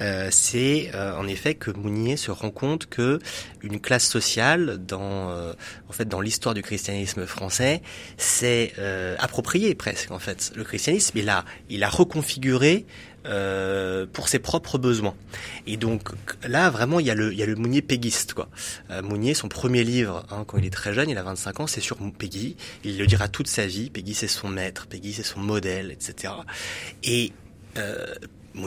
Euh, 0.00 0.28
c'est 0.30 0.90
euh, 0.94 1.16
en 1.16 1.26
effet 1.26 1.54
que 1.54 1.70
Mounier 1.70 2.16
se 2.16 2.30
rend 2.30 2.50
compte 2.50 2.86
que 2.86 3.18
une 3.62 3.80
classe 3.80 4.06
sociale 4.06 4.78
dans 4.84 5.30
euh, 5.30 5.52
en 5.88 5.92
fait 5.92 6.06
dans 6.06 6.20
l'histoire 6.20 6.54
du 6.54 6.62
christianisme 6.62 7.26
français 7.26 7.82
c'est 8.16 8.72
euh, 8.78 9.16
approprié 9.18 9.74
presque 9.74 10.12
en 10.12 10.20
fait 10.20 10.52
le 10.54 10.62
christianisme 10.62 11.18
il 11.18 11.28
a 11.28 11.44
il 11.68 11.82
a 11.82 11.88
reconfiguré 11.88 12.86
euh, 13.26 14.06
pour 14.10 14.28
ses 14.28 14.38
propres 14.38 14.78
besoins. 14.78 15.14
Et 15.66 15.76
donc 15.76 16.10
là, 16.46 16.70
vraiment, 16.70 17.00
il 17.00 17.06
y 17.06 17.10
a 17.10 17.14
le, 17.14 17.32
il 17.32 17.38
y 17.38 17.42
a 17.42 17.46
le 17.46 17.56
Mounier 17.56 17.82
péguiste. 17.82 18.32
Quoi. 18.32 18.48
Euh, 18.90 19.02
Mounier, 19.02 19.34
son 19.34 19.48
premier 19.48 19.84
livre, 19.84 20.24
hein, 20.30 20.44
quand 20.46 20.56
il 20.56 20.64
est 20.64 20.70
très 20.70 20.94
jeune, 20.94 21.10
il 21.10 21.18
a 21.18 21.22
25 21.24 21.60
ans, 21.60 21.66
c'est 21.66 21.80
sur 21.80 21.98
Peggy. 22.16 22.56
Il 22.84 22.96
le 22.96 23.06
dira 23.06 23.28
toute 23.28 23.48
sa 23.48 23.66
vie. 23.66 23.90
Peggy, 23.90 24.14
c'est 24.14 24.28
son 24.28 24.48
maître. 24.48 24.86
Peggy, 24.86 25.12
c'est 25.12 25.24
son 25.24 25.40
modèle, 25.40 25.90
etc. 25.90 26.32
Et 27.02 27.32
euh, 27.76 28.14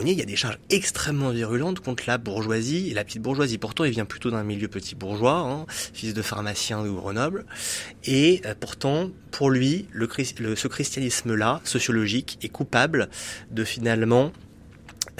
Il 0.00 0.18
y 0.18 0.22
a 0.22 0.24
des 0.24 0.36
charges 0.36 0.58
extrêmement 0.70 1.30
virulentes 1.30 1.80
contre 1.80 2.04
la 2.06 2.18
bourgeoisie 2.18 2.90
et 2.90 2.94
la 2.94 3.04
petite 3.04 3.22
bourgeoisie. 3.22 3.58
Pourtant, 3.58 3.84
il 3.84 3.92
vient 3.92 4.04
plutôt 4.04 4.30
d'un 4.30 4.42
milieu 4.42 4.68
petit 4.68 4.94
bourgeois, 4.94 5.38
hein, 5.38 5.66
fils 5.68 6.14
de 6.14 6.22
pharmacien 6.22 6.82
de 6.82 6.90
Grenoble. 6.90 7.44
Et 8.04 8.40
euh, 8.46 8.54
pourtant, 8.58 9.10
pour 9.30 9.50
lui, 9.50 9.86
ce 9.94 10.68
christianisme-là, 10.68 11.60
sociologique, 11.64 12.38
est 12.42 12.48
coupable 12.48 13.08
de 13.50 13.64
finalement 13.64 14.32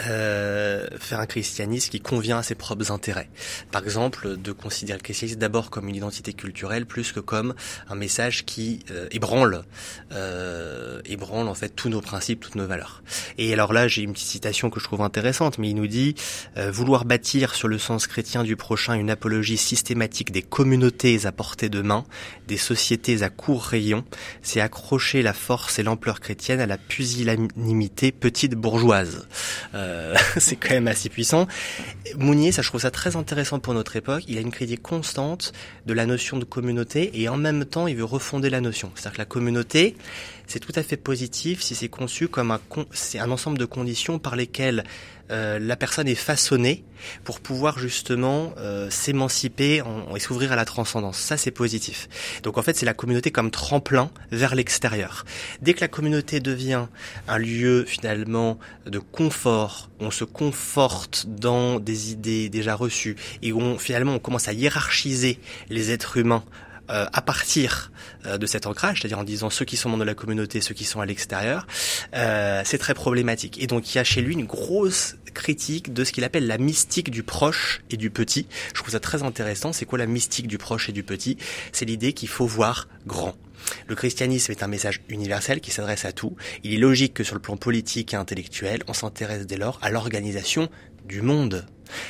euh, 0.00 0.86
faire 0.98 1.20
un 1.20 1.26
christianisme 1.26 1.90
qui 1.90 2.00
convient 2.00 2.38
à 2.38 2.42
ses 2.42 2.54
propres 2.54 2.90
intérêts. 2.90 3.28
Par 3.70 3.82
exemple, 3.84 4.36
de 4.36 4.52
considérer 4.52 4.98
le 4.98 5.02
christianisme 5.02 5.38
d'abord 5.38 5.70
comme 5.70 5.88
une 5.88 5.96
identité 5.96 6.32
culturelle 6.32 6.86
plus 6.86 7.12
que 7.12 7.20
comme 7.20 7.54
un 7.88 7.94
message 7.94 8.44
qui 8.44 8.84
euh, 8.90 9.08
ébranle, 9.10 9.64
euh, 10.12 11.00
ébranle 11.04 11.48
en 11.48 11.54
fait 11.54 11.70
tous 11.70 11.88
nos 11.88 12.00
principes, 12.00 12.40
toutes 12.40 12.54
nos 12.54 12.66
valeurs. 12.66 13.02
Et 13.38 13.52
alors 13.52 13.72
là, 13.72 13.88
j'ai 13.88 14.02
une 14.02 14.12
petite 14.12 14.28
citation 14.28 14.70
que 14.70 14.80
je 14.80 14.84
trouve 14.84 15.02
intéressante, 15.02 15.58
mais 15.58 15.70
il 15.70 15.74
nous 15.74 15.86
dit 15.86 16.14
euh, 16.56 16.70
vouloir 16.70 17.04
bâtir 17.04 17.54
sur 17.54 17.68
le 17.68 17.78
sens 17.78 18.06
chrétien 18.06 18.44
du 18.44 18.56
prochain 18.56 18.94
une 18.94 19.10
apologie 19.10 19.56
systématique 19.56 20.32
des 20.32 20.42
communautés 20.42 21.26
à 21.26 21.32
portée 21.32 21.68
de 21.68 21.82
main, 21.82 22.04
des 22.46 22.56
sociétés 22.56 23.22
à 23.22 23.30
court 23.30 23.62
rayon, 23.62 24.04
c'est 24.42 24.60
accrocher 24.60 25.22
la 25.22 25.32
force 25.32 25.78
et 25.78 25.82
l'ampleur 25.82 26.20
chrétienne 26.20 26.60
à 26.60 26.66
la 26.66 26.78
pusillanimité 26.78 28.12
petite 28.12 28.54
bourgeoise. 28.54 29.26
Euh, 29.74 30.14
c'est 30.38 30.56
quand 30.56 30.70
même 30.70 30.88
assez 30.88 31.08
puissant. 31.08 31.46
Mounier, 32.16 32.52
ça 32.52 32.62
je 32.62 32.68
trouve 32.68 32.80
ça 32.80 32.90
très 32.90 33.16
intéressant 33.16 33.58
pour 33.58 33.74
notre 33.74 33.96
époque. 33.96 34.24
Il 34.28 34.38
a 34.38 34.40
une 34.40 34.50
critique 34.50 34.82
constante 34.82 35.52
de 35.86 35.92
la 35.92 36.06
notion 36.06 36.38
de 36.38 36.44
communauté 36.44 37.10
et 37.20 37.28
en 37.28 37.36
même 37.36 37.64
temps 37.64 37.86
il 37.86 37.96
veut 37.96 38.04
refonder 38.04 38.50
la 38.50 38.60
notion. 38.60 38.90
C'est-à-dire 38.94 39.12
que 39.12 39.18
la 39.18 39.26
communauté, 39.26 39.96
c'est 40.46 40.60
tout 40.60 40.72
à 40.74 40.82
fait 40.82 40.96
positif 40.96 41.62
si 41.62 41.74
c'est 41.74 41.88
conçu 41.88 42.28
comme 42.28 42.50
un, 42.50 42.60
c'est 42.92 43.18
un 43.18 43.30
ensemble 43.30 43.58
de 43.58 43.64
conditions 43.64 44.18
par 44.18 44.36
lesquelles 44.36 44.84
euh, 45.32 45.58
la 45.58 45.76
personne 45.76 46.08
est 46.08 46.14
façonnée 46.14 46.84
pour 47.24 47.40
pouvoir 47.40 47.78
justement 47.78 48.54
euh, 48.58 48.90
s'émanciper 48.90 49.82
et 50.14 50.20
s'ouvrir 50.20 50.52
à 50.52 50.56
la 50.56 50.64
transcendance. 50.64 51.18
Ça, 51.18 51.36
c'est 51.36 51.50
positif. 51.50 52.08
Donc 52.42 52.58
en 52.58 52.62
fait, 52.62 52.76
c'est 52.76 52.86
la 52.86 52.94
communauté 52.94 53.30
comme 53.30 53.50
tremplin 53.50 54.10
vers 54.30 54.54
l'extérieur. 54.54 55.24
Dès 55.60 55.74
que 55.74 55.80
la 55.80 55.88
communauté 55.88 56.40
devient 56.40 56.86
un 57.28 57.38
lieu 57.38 57.84
finalement 57.86 58.58
de 58.86 58.98
confort, 58.98 59.90
on 60.00 60.10
se 60.10 60.24
conforte 60.24 61.26
dans 61.26 61.80
des 61.80 62.12
idées 62.12 62.48
déjà 62.48 62.74
reçues 62.74 63.16
et 63.42 63.52
où 63.52 63.78
finalement 63.78 64.14
on 64.14 64.18
commence 64.18 64.48
à 64.48 64.52
hiérarchiser 64.52 65.38
les 65.70 65.90
êtres 65.90 66.18
humains 66.18 66.44
euh, 66.90 67.06
à 67.12 67.22
partir 67.22 67.92
euh, 68.26 68.38
de 68.38 68.46
cet 68.46 68.66
ancrage, 68.66 69.00
c'est-à-dire 69.00 69.18
en 69.18 69.24
disant 69.24 69.50
ceux 69.50 69.64
qui 69.64 69.76
sont 69.76 69.88
membres 69.88 70.02
de 70.02 70.08
la 70.08 70.14
communauté, 70.14 70.60
ceux 70.60 70.74
qui 70.74 70.84
sont 70.84 71.00
à 71.00 71.06
l'extérieur, 71.06 71.66
euh, 72.14 72.62
c'est 72.64 72.78
très 72.78 72.94
problématique. 72.94 73.62
Et 73.62 73.66
donc 73.66 73.94
il 73.94 73.98
y 73.98 74.00
a 74.00 74.04
chez 74.04 74.20
lui 74.20 74.34
une 74.34 74.46
grosse 74.46 75.16
critique 75.32 75.92
de 75.92 76.04
ce 76.04 76.12
qu'il 76.12 76.24
appelle 76.24 76.46
la 76.46 76.58
mystique 76.58 77.10
du 77.10 77.22
proche 77.22 77.82
et 77.90 77.96
du 77.96 78.10
petit. 78.10 78.46
Je 78.68 78.74
trouve 78.74 78.90
ça 78.90 79.00
très 79.00 79.22
intéressant. 79.22 79.72
C'est 79.72 79.86
quoi 79.86 79.98
la 79.98 80.06
mystique 80.06 80.48
du 80.48 80.58
proche 80.58 80.88
et 80.88 80.92
du 80.92 81.02
petit? 81.02 81.38
C'est 81.72 81.84
l'idée 81.84 82.12
qu'il 82.12 82.28
faut 82.28 82.46
voir 82.46 82.88
grand. 83.06 83.36
Le 83.86 83.94
christianisme 83.94 84.50
est 84.50 84.62
un 84.64 84.68
message 84.68 85.02
universel 85.08 85.60
qui 85.60 85.70
s'adresse 85.70 86.04
à 86.04 86.12
tout. 86.12 86.36
Il 86.64 86.74
est 86.74 86.78
logique 86.78 87.14
que 87.14 87.24
sur 87.24 87.36
le 87.36 87.40
plan 87.40 87.56
politique 87.56 88.12
et 88.12 88.16
intellectuel, 88.16 88.82
on 88.88 88.92
s'intéresse 88.92 89.46
dès 89.46 89.56
lors 89.56 89.78
à 89.82 89.90
l'organisation 89.90 90.68
du 91.04 91.22
monde. 91.22 91.64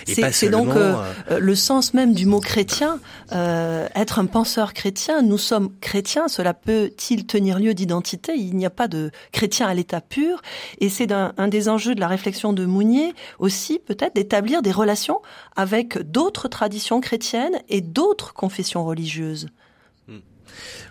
C'est 0.07 0.49
donc 0.49 0.69
euh, 0.69 0.95
euh, 1.31 1.39
le 1.39 1.55
sens 1.55 1.95
même 1.95 2.15
du 2.15 2.27
mot 2.27 2.41
chrétien, 2.41 2.99
euh, 3.33 3.89
être 3.95 4.19
un 4.19 4.27
penseur 4.27 4.73
chrétien. 4.73 5.23
Nous 5.23 5.39
sommes 5.39 5.71
chrétiens. 5.81 6.29
Cela 6.29 6.55
peut-il 6.55 7.27
tenir 7.27 7.59
lieu 7.59 7.75
d'identité? 7.75 8.35
Il 8.37 8.57
n'y 8.57 8.67
a 8.67 8.71
pas 8.71 8.89
de 8.89 9.11
chrétien 9.33 9.67
à 9.67 9.75
l'état 9.75 10.01
pur. 10.01 10.43
Et 10.81 10.89
c'est 10.89 11.13
un, 11.13 11.33
un, 11.37 11.49
des 11.49 11.69
enjeux 11.69 11.95
de 11.95 12.01
la 12.01 12.09
réflexion 12.09 12.53
de 12.53 12.65
Mounier 12.65 13.15
aussi, 13.39 13.79
peut-être, 13.79 14.15
d'établir 14.15 14.63
des 14.63 14.73
relations 14.73 15.21
avec 15.57 15.99
d'autres 16.11 16.49
traditions 16.49 17.01
chrétiennes 17.01 17.61
et 17.69 17.81
d'autres 17.81 18.35
confessions 18.35 18.85
religieuses. 18.85 19.49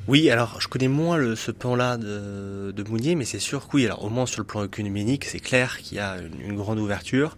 Oui, 0.07 0.29
alors 0.29 0.59
je 0.59 0.67
connais 0.67 0.87
moins 0.87 1.17
le, 1.17 1.35
ce 1.35 1.51
pan-là 1.51 1.97
de, 1.97 2.71
de, 2.75 2.83
Mounier, 2.83 3.15
mais 3.15 3.25
c'est 3.25 3.39
sûr 3.39 3.67
que 3.67 3.77
oui, 3.77 3.85
alors 3.85 4.03
au 4.03 4.09
moins 4.09 4.25
sur 4.25 4.41
le 4.41 4.47
plan 4.47 4.61
œcuménique, 4.63 5.25
c'est 5.25 5.39
clair 5.39 5.77
qu'il 5.79 5.97
y 5.97 5.99
a 5.99 6.17
une, 6.43 6.55
grande 6.55 6.79
ouverture. 6.79 7.35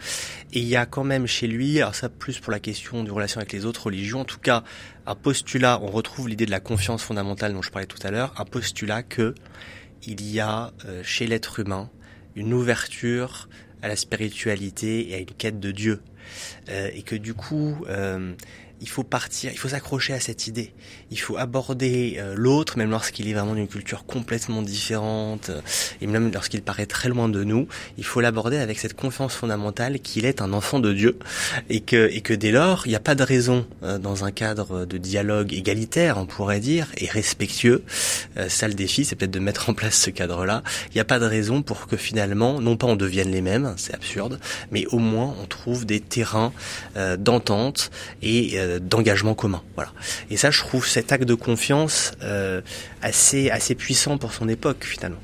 Et 0.53 0.59
il 0.59 0.67
y 0.67 0.75
a 0.75 0.85
quand 0.85 1.03
même 1.03 1.27
chez 1.27 1.47
lui, 1.47 1.79
alors 1.81 1.95
ça 1.95 2.09
plus 2.09 2.39
pour 2.39 2.51
la 2.51 2.59
question 2.59 3.03
de 3.03 3.11
relation 3.11 3.39
avec 3.39 3.53
les 3.53 3.65
autres 3.65 3.85
religions, 3.85 4.21
en 4.21 4.25
tout 4.25 4.39
cas 4.39 4.63
un 5.05 5.15
postulat, 5.15 5.79
on 5.81 5.87
retrouve 5.87 6.29
l'idée 6.29 6.45
de 6.45 6.51
la 6.51 6.59
confiance 6.59 7.03
fondamentale 7.03 7.53
dont 7.53 7.61
je 7.61 7.71
parlais 7.71 7.87
tout 7.87 8.05
à 8.05 8.11
l'heure, 8.11 8.33
un 8.37 8.45
postulat 8.45 9.03
que 9.03 9.35
il 10.05 10.29
y 10.29 10.39
a 10.39 10.71
euh, 10.85 11.01
chez 11.03 11.27
l'être 11.27 11.59
humain 11.59 11.89
une 12.35 12.53
ouverture 12.53 13.47
à 13.81 13.87
la 13.87 13.95
spiritualité 13.95 15.09
et 15.09 15.15
à 15.15 15.17
une 15.19 15.25
quête 15.25 15.59
de 15.59 15.71
Dieu. 15.71 16.01
Euh, 16.69 16.89
et 16.93 17.03
que 17.03 17.15
du 17.15 17.33
coup, 17.33 17.83
euh, 17.89 18.33
il 18.83 18.89
faut 18.89 19.03
partir, 19.03 19.49
il 19.53 19.57
faut 19.57 19.69
s'accrocher 19.69 20.11
à 20.11 20.19
cette 20.19 20.45
idée. 20.45 20.73
Il 21.09 21.17
faut 21.17 21.37
aborder 21.37 22.17
euh, 22.17 22.33
l'autre, 22.35 22.77
même 22.77 22.91
lorsqu'il 22.91 23.29
est 23.29 23.33
vraiment 23.33 23.55
d'une 23.55 23.69
culture 23.69 24.05
complètement 24.05 24.61
différente, 24.61 25.49
euh, 25.51 25.61
et 26.01 26.05
même 26.05 26.29
lorsqu'il 26.33 26.61
paraît 26.61 26.85
très 26.85 27.07
loin 27.07 27.29
de 27.29 27.45
nous. 27.45 27.65
Il 27.97 28.03
faut 28.03 28.19
l'aborder 28.19 28.57
avec 28.57 28.77
cette 28.77 28.93
confiance 28.93 29.35
fondamentale 29.35 30.01
qu'il 30.01 30.25
est 30.25 30.41
un 30.41 30.51
enfant 30.51 30.79
de 30.79 30.91
Dieu, 30.91 31.17
et 31.69 31.79
que, 31.79 32.09
et 32.11 32.19
que 32.19 32.33
dès 32.33 32.51
lors, 32.51 32.85
il 32.85 32.89
n'y 32.89 32.97
a 32.97 32.99
pas 32.99 33.15
de 33.15 33.23
raison, 33.23 33.65
euh, 33.83 33.97
dans 33.99 34.25
un 34.25 34.31
cadre 34.31 34.85
de 34.85 34.97
dialogue 34.97 35.53
égalitaire, 35.53 36.17
on 36.17 36.25
pourrait 36.25 36.59
dire, 36.59 36.87
et 36.97 37.07
respectueux. 37.07 37.83
ça, 38.49 38.67
le 38.67 38.73
défi, 38.73 39.05
c'est 39.05 39.15
peut-être 39.15 39.31
de 39.31 39.39
mettre 39.39 39.69
en 39.69 39.73
place 39.73 39.97
ce 39.97 40.09
cadre-là. 40.09 40.61
Il 40.89 40.95
n'y 40.95 41.01
a 41.01 41.05
pas 41.05 41.19
de 41.19 41.25
raison 41.25 41.61
pour 41.61 41.87
que 41.87 41.95
finalement, 41.95 42.59
non 42.59 42.75
pas 42.75 42.87
on 42.87 42.97
devienne 42.97 43.31
les 43.31 43.41
mêmes, 43.41 43.75
c'est 43.77 43.93
absurde, 43.93 44.41
mais 44.71 44.85
au 44.87 44.99
moins 44.99 45.33
on 45.41 45.45
trouve 45.45 45.85
des 45.85 46.01
terrains 46.01 46.51
d'entente 47.17 47.91
et 48.21 48.57
d'engagement 48.79 49.33
commun. 49.33 49.61
Voilà. 49.75 49.91
Et 50.29 50.37
ça, 50.37 50.51
je 50.51 50.59
trouve 50.59 50.87
cet 50.87 51.11
acte 51.11 51.25
de 51.25 51.35
confiance 51.35 52.11
euh, 52.21 52.61
assez 53.01 53.49
assez 53.49 53.75
puissant 53.75 54.17
pour 54.17 54.33
son 54.33 54.47
époque 54.49 54.83
finalement 54.83 55.19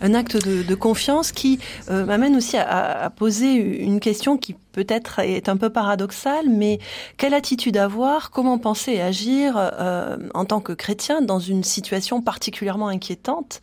un 0.00 0.12
acte 0.12 0.36
de, 0.36 0.62
de 0.62 0.74
confiance 0.74 1.32
qui 1.32 1.60
euh, 1.88 2.04
m'amène 2.04 2.36
aussi 2.36 2.56
à, 2.56 3.04
à, 3.04 3.10
poser 3.10 3.54
une 3.54 4.00
question 4.00 4.36
qui 4.36 4.54
peut-être 4.74 5.20
est 5.20 5.48
un 5.48 5.56
peu 5.56 5.70
paradoxal, 5.70 6.48
mais 6.48 6.80
quelle 7.16 7.32
attitude 7.32 7.76
avoir, 7.76 8.32
comment 8.32 8.58
penser 8.58 8.94
et 8.94 9.00
agir 9.00 9.54
euh, 9.56 10.16
en 10.34 10.44
tant 10.44 10.60
que 10.60 10.72
chrétien 10.72 11.22
dans 11.22 11.38
une 11.38 11.62
situation 11.62 12.20
particulièrement 12.20 12.88
inquiétante? 12.88 13.62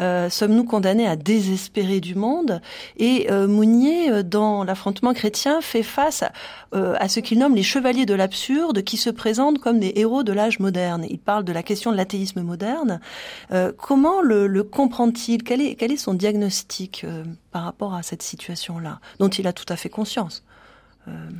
Euh, 0.00 0.30
Sommes-nous 0.30 0.64
condamnés 0.64 1.08
à 1.08 1.16
désespérer 1.16 2.00
du 2.00 2.14
monde? 2.14 2.62
Et 2.96 3.26
euh, 3.30 3.48
Mounier, 3.48 4.22
dans 4.22 4.62
l'affrontement 4.62 5.12
chrétien, 5.12 5.60
fait 5.60 5.82
face 5.82 6.22
à, 6.72 7.08
ce 7.08 7.20
qu'il 7.20 7.38
nomme 7.38 7.54
les 7.54 7.62
chevaliers 7.62 8.06
de 8.06 8.14
l'absurde 8.14 8.82
qui 8.82 8.96
se 8.96 9.10
présentent 9.10 9.58
comme 9.58 9.78
des 9.78 9.92
héros 9.96 10.22
de 10.22 10.32
l'âge 10.32 10.58
moderne. 10.58 11.06
Il 11.08 11.18
parle 11.18 11.44
de 11.44 11.52
la 11.52 11.62
question 11.62 11.92
de 11.92 11.96
l'athéisme 11.96 12.42
moderne. 12.42 13.00
Comment 13.78 14.22
le, 14.22 14.48
le 14.48 14.64
comprend-il? 14.64 15.44
Quel 15.44 15.60
est 15.60 15.96
son 15.96 16.14
diagnostic 16.14 17.06
par 17.54 17.62
rapport 17.62 17.94
à 17.94 18.02
cette 18.02 18.22
situation-là, 18.22 18.98
dont 19.20 19.28
il 19.28 19.46
a 19.46 19.52
tout 19.52 19.72
à 19.72 19.76
fait 19.76 19.88
conscience. 19.88 20.42
Euh... 21.06 21.30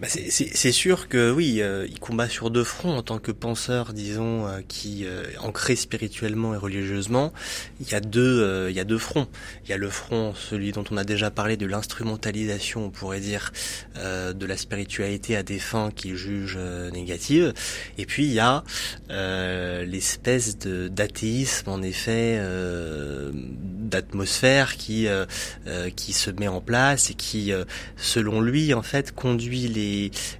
bah 0.00 0.06
c'est 0.08 0.70
sûr 0.72 1.08
que 1.08 1.32
oui, 1.32 1.60
euh, 1.60 1.84
il 1.90 1.98
combat 1.98 2.28
sur 2.28 2.52
deux 2.52 2.62
fronts 2.62 2.96
en 2.96 3.02
tant 3.02 3.18
que 3.18 3.32
penseur, 3.32 3.92
disons, 3.92 4.46
euh, 4.46 4.60
qui 4.68 5.04
euh, 5.04 5.24
ancré 5.40 5.74
spirituellement 5.74 6.54
et 6.54 6.56
religieusement. 6.56 7.32
Il 7.80 7.90
y 7.90 7.96
a 7.96 8.00
deux, 8.00 8.68
il 8.70 8.76
y 8.76 8.80
a 8.80 8.84
deux 8.84 8.98
fronts. 8.98 9.26
Il 9.64 9.70
y 9.70 9.72
a 9.72 9.76
le 9.76 9.90
front, 9.90 10.34
celui 10.34 10.70
dont 10.70 10.84
on 10.92 10.96
a 10.98 11.02
déjà 11.02 11.32
parlé, 11.32 11.56
de 11.56 11.66
l'instrumentalisation, 11.66 12.84
on 12.84 12.90
pourrait 12.90 13.18
dire, 13.18 13.52
de 13.96 14.46
la 14.46 14.56
spiritualité 14.56 15.36
à 15.36 15.42
des 15.42 15.58
fins 15.58 15.90
qu'il 15.90 16.14
juge 16.14 16.56
négatives. 16.92 17.52
Et 17.96 18.06
puis 18.06 18.26
il 18.26 18.32
y 18.32 18.40
a 18.40 18.62
l'espèce 19.84 20.58
d'athéisme, 20.58 21.70
en 21.70 21.82
effet, 21.82 22.40
d'atmosphère 23.32 24.76
qui 24.76 25.08
qui 25.96 26.12
se 26.12 26.30
met 26.30 26.48
en 26.48 26.60
place 26.60 27.10
et 27.10 27.14
qui, 27.14 27.52
selon 27.96 28.40
lui, 28.40 28.74
en 28.74 28.82
fait, 28.82 29.12
conduit 29.12 29.68
les 29.68 29.87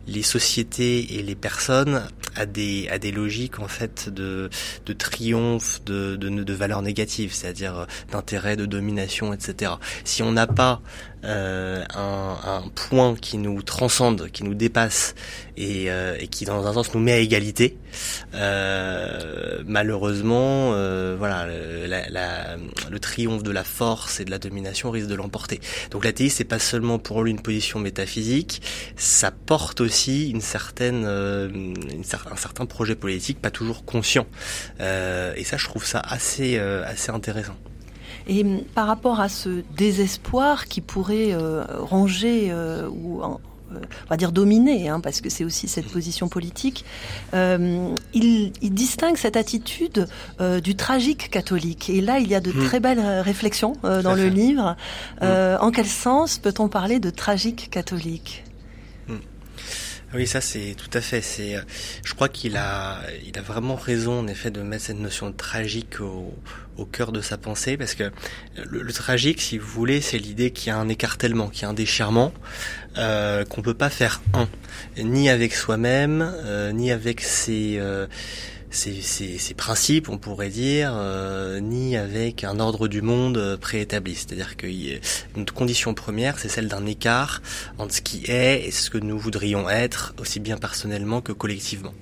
les, 0.06 0.22
sociétés 0.22 1.18
et 1.18 1.22
les 1.22 1.34
personnes 1.34 2.06
à 2.36 2.46
des, 2.46 2.88
à 2.88 2.98
des 2.98 3.12
logiques 3.12 3.58
en 3.58 3.68
fait 3.68 4.08
de, 4.08 4.50
de 4.86 4.92
triomphe 4.92 5.82
de, 5.84 6.16
de, 6.16 6.28
de 6.28 6.52
valeurs 6.52 6.82
négatives, 6.82 7.32
c'est-à-dire 7.32 7.86
d'intérêt, 8.12 8.56
de 8.56 8.66
domination, 8.66 9.32
etc. 9.32 9.72
Si 10.04 10.22
on 10.22 10.32
n'a 10.32 10.46
pas 10.46 10.80
euh, 11.24 11.84
un, 11.94 12.36
un, 12.44 12.68
point 12.68 13.16
qui 13.16 13.38
nous 13.38 13.62
transcende, 13.62 14.30
qui 14.30 14.44
nous 14.44 14.54
dépasse 14.54 15.14
et, 15.56 15.90
euh, 15.90 16.16
et, 16.20 16.28
qui 16.28 16.44
dans 16.44 16.66
un 16.66 16.72
sens 16.72 16.94
nous 16.94 17.00
met 17.00 17.12
à 17.12 17.18
égalité. 17.18 17.76
Euh, 18.34 19.62
malheureusement, 19.66 20.72
euh, 20.74 21.16
voilà, 21.18 21.46
la, 21.86 22.08
la, 22.08 22.56
le 22.90 23.00
triomphe 23.00 23.42
de 23.42 23.50
la 23.50 23.64
force 23.64 24.20
et 24.20 24.24
de 24.24 24.30
la 24.30 24.38
domination 24.38 24.90
risque 24.90 25.08
de 25.08 25.14
l'emporter. 25.14 25.60
Donc 25.90 26.04
l'athéisme 26.04 26.36
c'est 26.38 26.44
pas 26.44 26.58
seulement 26.58 26.98
pour 26.98 27.22
lui 27.22 27.30
une 27.32 27.40
position 27.40 27.80
métaphysique, 27.80 28.62
ça 28.96 29.30
porte 29.30 29.80
aussi 29.80 30.30
une 30.30 30.40
certaine, 30.40 31.04
euh, 31.04 31.48
une, 31.48 32.04
un 32.30 32.36
certain 32.36 32.66
projet 32.66 32.94
politique 32.94 33.40
pas 33.40 33.50
toujours 33.50 33.84
conscient. 33.84 34.26
et 34.78 35.44
ça, 35.44 35.56
je 35.56 35.64
trouve 35.64 35.84
ça 35.84 36.00
assez, 36.00 36.58
assez 36.58 37.10
intéressant. 37.10 37.56
Et 38.28 38.42
hum, 38.42 38.60
par 38.74 38.86
rapport 38.86 39.20
à 39.20 39.28
ce 39.28 39.62
désespoir 39.76 40.66
qui 40.66 40.80
pourrait 40.80 41.32
euh, 41.32 41.64
ranger 41.80 42.48
euh, 42.50 42.88
ou 42.88 43.22
euh, 43.22 43.26
on 43.70 44.08
va 44.08 44.16
dire 44.16 44.32
dominer, 44.32 44.88
hein, 44.88 45.00
parce 45.00 45.20
que 45.20 45.28
c'est 45.28 45.44
aussi 45.44 45.68
cette 45.68 45.88
position 45.88 46.28
politique, 46.28 46.86
il, 47.34 47.92
il, 48.14 48.70
distingue 48.72 49.18
cette 49.18 49.36
attitude 49.36 50.08
du 50.62 50.74
tragique 50.74 51.28
catholique. 51.28 51.90
Et 51.90 52.00
là, 52.00 52.18
il 52.18 52.28
y 52.28 52.34
a 52.34 52.40
de 52.40 52.50
hmm. 52.50 52.64
très 52.64 52.80
belles 52.80 53.20
réflexions 53.20 53.74
dans 53.82 54.14
le 54.14 54.28
livre. 54.28 54.74
Hmm. 55.20 55.26
En 55.60 55.70
quel 55.70 55.84
sens 55.84 56.38
peut-on 56.38 56.68
parler 56.68 56.98
de 56.98 57.10
tragique 57.10 57.68
catholique? 57.70 58.42
Oui, 60.14 60.26
ça 60.26 60.40
c'est 60.40 60.74
tout 60.76 60.90
à 60.96 61.00
fait. 61.00 61.20
C'est, 61.20 61.56
je 62.04 62.14
crois 62.14 62.28
qu'il 62.28 62.56
a, 62.56 63.00
il 63.26 63.38
a 63.38 63.42
vraiment 63.42 63.76
raison 63.76 64.20
en 64.20 64.26
effet 64.26 64.50
de 64.50 64.62
mettre 64.62 64.84
cette 64.84 64.98
notion 64.98 65.30
de 65.30 65.36
tragique 65.36 66.00
au, 66.00 66.34
au 66.78 66.86
cœur 66.86 67.12
de 67.12 67.20
sa 67.20 67.36
pensée, 67.36 67.76
parce 67.76 67.94
que 67.94 68.10
le, 68.64 68.92
tragique, 68.92 69.40
si 69.40 69.58
vous 69.58 69.66
voulez, 69.66 70.00
c'est 70.00 70.18
l'idée 70.18 70.52
qu'il 70.52 70.68
y 70.68 70.70
a 70.70 70.78
un 70.78 70.88
écartèlement, 70.88 71.48
qu'il 71.48 71.62
y 71.62 71.64
a 71.66 71.68
un 71.68 71.74
déchirement, 71.74 72.32
euh, 72.96 73.44
qu'on 73.44 73.62
peut 73.62 73.74
pas 73.74 73.90
faire 73.90 74.22
un, 74.32 74.48
ni 74.96 75.28
avec 75.28 75.54
soi-même, 75.54 76.32
euh, 76.44 76.72
ni 76.72 76.90
avec 76.92 77.20
ses 77.20 77.78
euh, 77.78 78.06
ces, 78.70 79.54
principes, 79.56 80.08
on 80.08 80.18
pourrait 80.18 80.50
dire, 80.50 80.92
euh, 80.94 81.60
ni 81.60 81.96
avec 81.96 82.44
un 82.44 82.60
ordre 82.60 82.88
du 82.88 83.02
monde 83.02 83.38
euh, 83.38 83.56
préétabli. 83.56 84.14
C'est-à-dire 84.14 84.56
que 84.56 84.66
notre 85.36 85.54
condition 85.54 85.94
première, 85.94 86.38
c'est 86.38 86.48
celle 86.48 86.68
d'un 86.68 86.86
écart 86.86 87.42
entre 87.78 87.94
ce 87.94 88.00
qui 88.02 88.24
est 88.30 88.66
et 88.66 88.70
ce 88.70 88.90
que 88.90 88.98
nous 88.98 89.18
voudrions 89.18 89.68
être, 89.68 90.14
aussi 90.20 90.40
bien 90.40 90.58
personnellement 90.58 91.20
que 91.20 91.32
collectivement. 91.32 91.94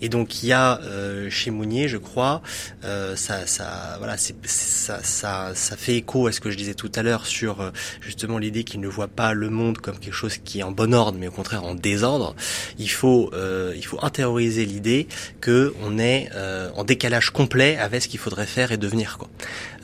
Et 0.00 0.08
donc 0.08 0.42
il 0.42 0.48
y 0.48 0.52
a 0.52 0.80
euh, 0.82 1.30
chez 1.30 1.50
Mounier, 1.50 1.88
je 1.88 1.98
crois, 1.98 2.42
ça, 2.82 3.46
ça, 3.46 3.96
voilà, 3.98 4.16
ça, 4.16 5.00
ça, 5.02 5.52
ça 5.54 5.76
fait 5.76 5.96
écho 5.96 6.26
à 6.26 6.32
ce 6.32 6.40
que 6.40 6.50
je 6.50 6.56
disais 6.56 6.74
tout 6.74 6.90
à 6.94 7.02
l'heure 7.02 7.26
sur 7.26 7.72
justement 8.00 8.38
l'idée 8.38 8.64
qu'il 8.64 8.80
ne 8.80 8.88
voit 8.88 9.08
pas 9.08 9.32
le 9.32 9.50
monde 9.50 9.78
comme 9.78 9.98
quelque 9.98 10.14
chose 10.14 10.38
qui 10.38 10.60
est 10.60 10.62
en 10.62 10.72
bon 10.72 10.94
ordre, 10.94 11.18
mais 11.18 11.28
au 11.28 11.32
contraire 11.32 11.64
en 11.64 11.74
désordre. 11.74 12.34
Il 12.78 12.90
faut, 12.90 13.30
il 13.74 13.84
faut 13.84 13.98
intérioriser 14.02 14.64
l'idée 14.64 15.06
que 15.40 15.74
on 15.82 15.98
est 15.98 16.11
euh, 16.34 16.70
en 16.76 16.84
décalage 16.84 17.30
complet 17.30 17.76
avec 17.76 18.02
ce 18.02 18.08
qu'il 18.08 18.20
faudrait 18.20 18.46
faire 18.46 18.72
et 18.72 18.76
devenir. 18.76 19.18
Quoi. 19.18 19.28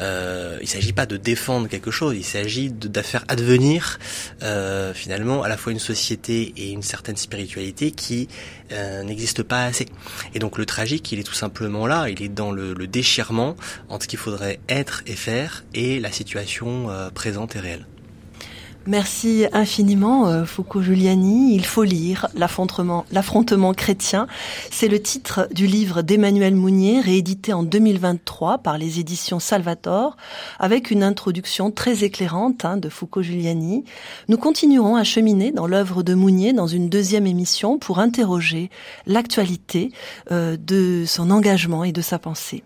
Euh, 0.00 0.58
il 0.60 0.68
s'agit 0.68 0.92
pas 0.92 1.06
de 1.06 1.16
défendre 1.16 1.68
quelque 1.68 1.90
chose, 1.90 2.14
il 2.16 2.24
s'agit 2.24 2.70
de, 2.70 3.02
faire 3.02 3.24
advenir 3.28 3.98
euh, 4.42 4.92
finalement 4.92 5.42
à 5.42 5.48
la 5.48 5.56
fois 5.56 5.72
une 5.72 5.78
société 5.78 6.52
et 6.56 6.70
une 6.70 6.82
certaine 6.82 7.16
spiritualité 7.16 7.90
qui 7.92 8.28
euh, 8.72 9.02
n'existe 9.02 9.42
pas 9.42 9.64
assez. 9.64 9.86
Et 10.34 10.38
donc 10.38 10.58
le 10.58 10.66
tragique, 10.66 11.10
il 11.12 11.18
est 11.18 11.24
tout 11.24 11.34
simplement 11.34 11.86
là, 11.86 12.08
il 12.08 12.22
est 12.22 12.28
dans 12.28 12.50
le, 12.50 12.74
le 12.74 12.86
déchirement 12.86 13.56
entre 13.88 14.04
ce 14.04 14.08
qu'il 14.08 14.18
faudrait 14.18 14.58
être 14.68 15.02
et 15.06 15.16
faire 15.16 15.64
et 15.74 16.00
la 16.00 16.12
situation 16.12 16.88
présente 17.14 17.56
et 17.56 17.60
réelle. 17.60 17.86
Merci 18.86 19.44
infiniment 19.52 20.28
euh, 20.28 20.44
Foucault 20.44 20.80
Giuliani. 20.80 21.54
Il 21.54 21.66
faut 21.66 21.82
lire 21.82 22.28
l'affrontement, 22.34 23.74
chrétien. 23.74 24.26
C'est 24.70 24.88
le 24.88 25.02
titre 25.02 25.46
du 25.52 25.66
livre 25.66 26.00
d'Emmanuel 26.00 26.54
Mounier, 26.54 27.00
réédité 27.00 27.52
en 27.52 27.62
2023 27.62 28.58
par 28.58 28.78
les 28.78 28.98
éditions 28.98 29.40
Salvator, 29.40 30.16
avec 30.58 30.90
une 30.90 31.02
introduction 31.02 31.70
très 31.70 32.02
éclairante 32.02 32.64
hein, 32.64 32.78
de 32.78 32.88
Foucault 32.88 33.22
Giuliani. 33.22 33.84
Nous 34.28 34.38
continuerons 34.38 34.96
à 34.96 35.04
cheminer 35.04 35.52
dans 35.52 35.66
l'œuvre 35.66 36.02
de 36.02 36.14
Mounier 36.14 36.54
dans 36.54 36.66
une 36.66 36.88
deuxième 36.88 37.26
émission 37.26 37.78
pour 37.78 37.98
interroger 37.98 38.70
l'actualité 39.06 39.92
euh, 40.30 40.56
de 40.56 41.04
son 41.06 41.30
engagement 41.30 41.84
et 41.84 41.92
de 41.92 42.00
sa 42.00 42.18
pensée. 42.18 42.64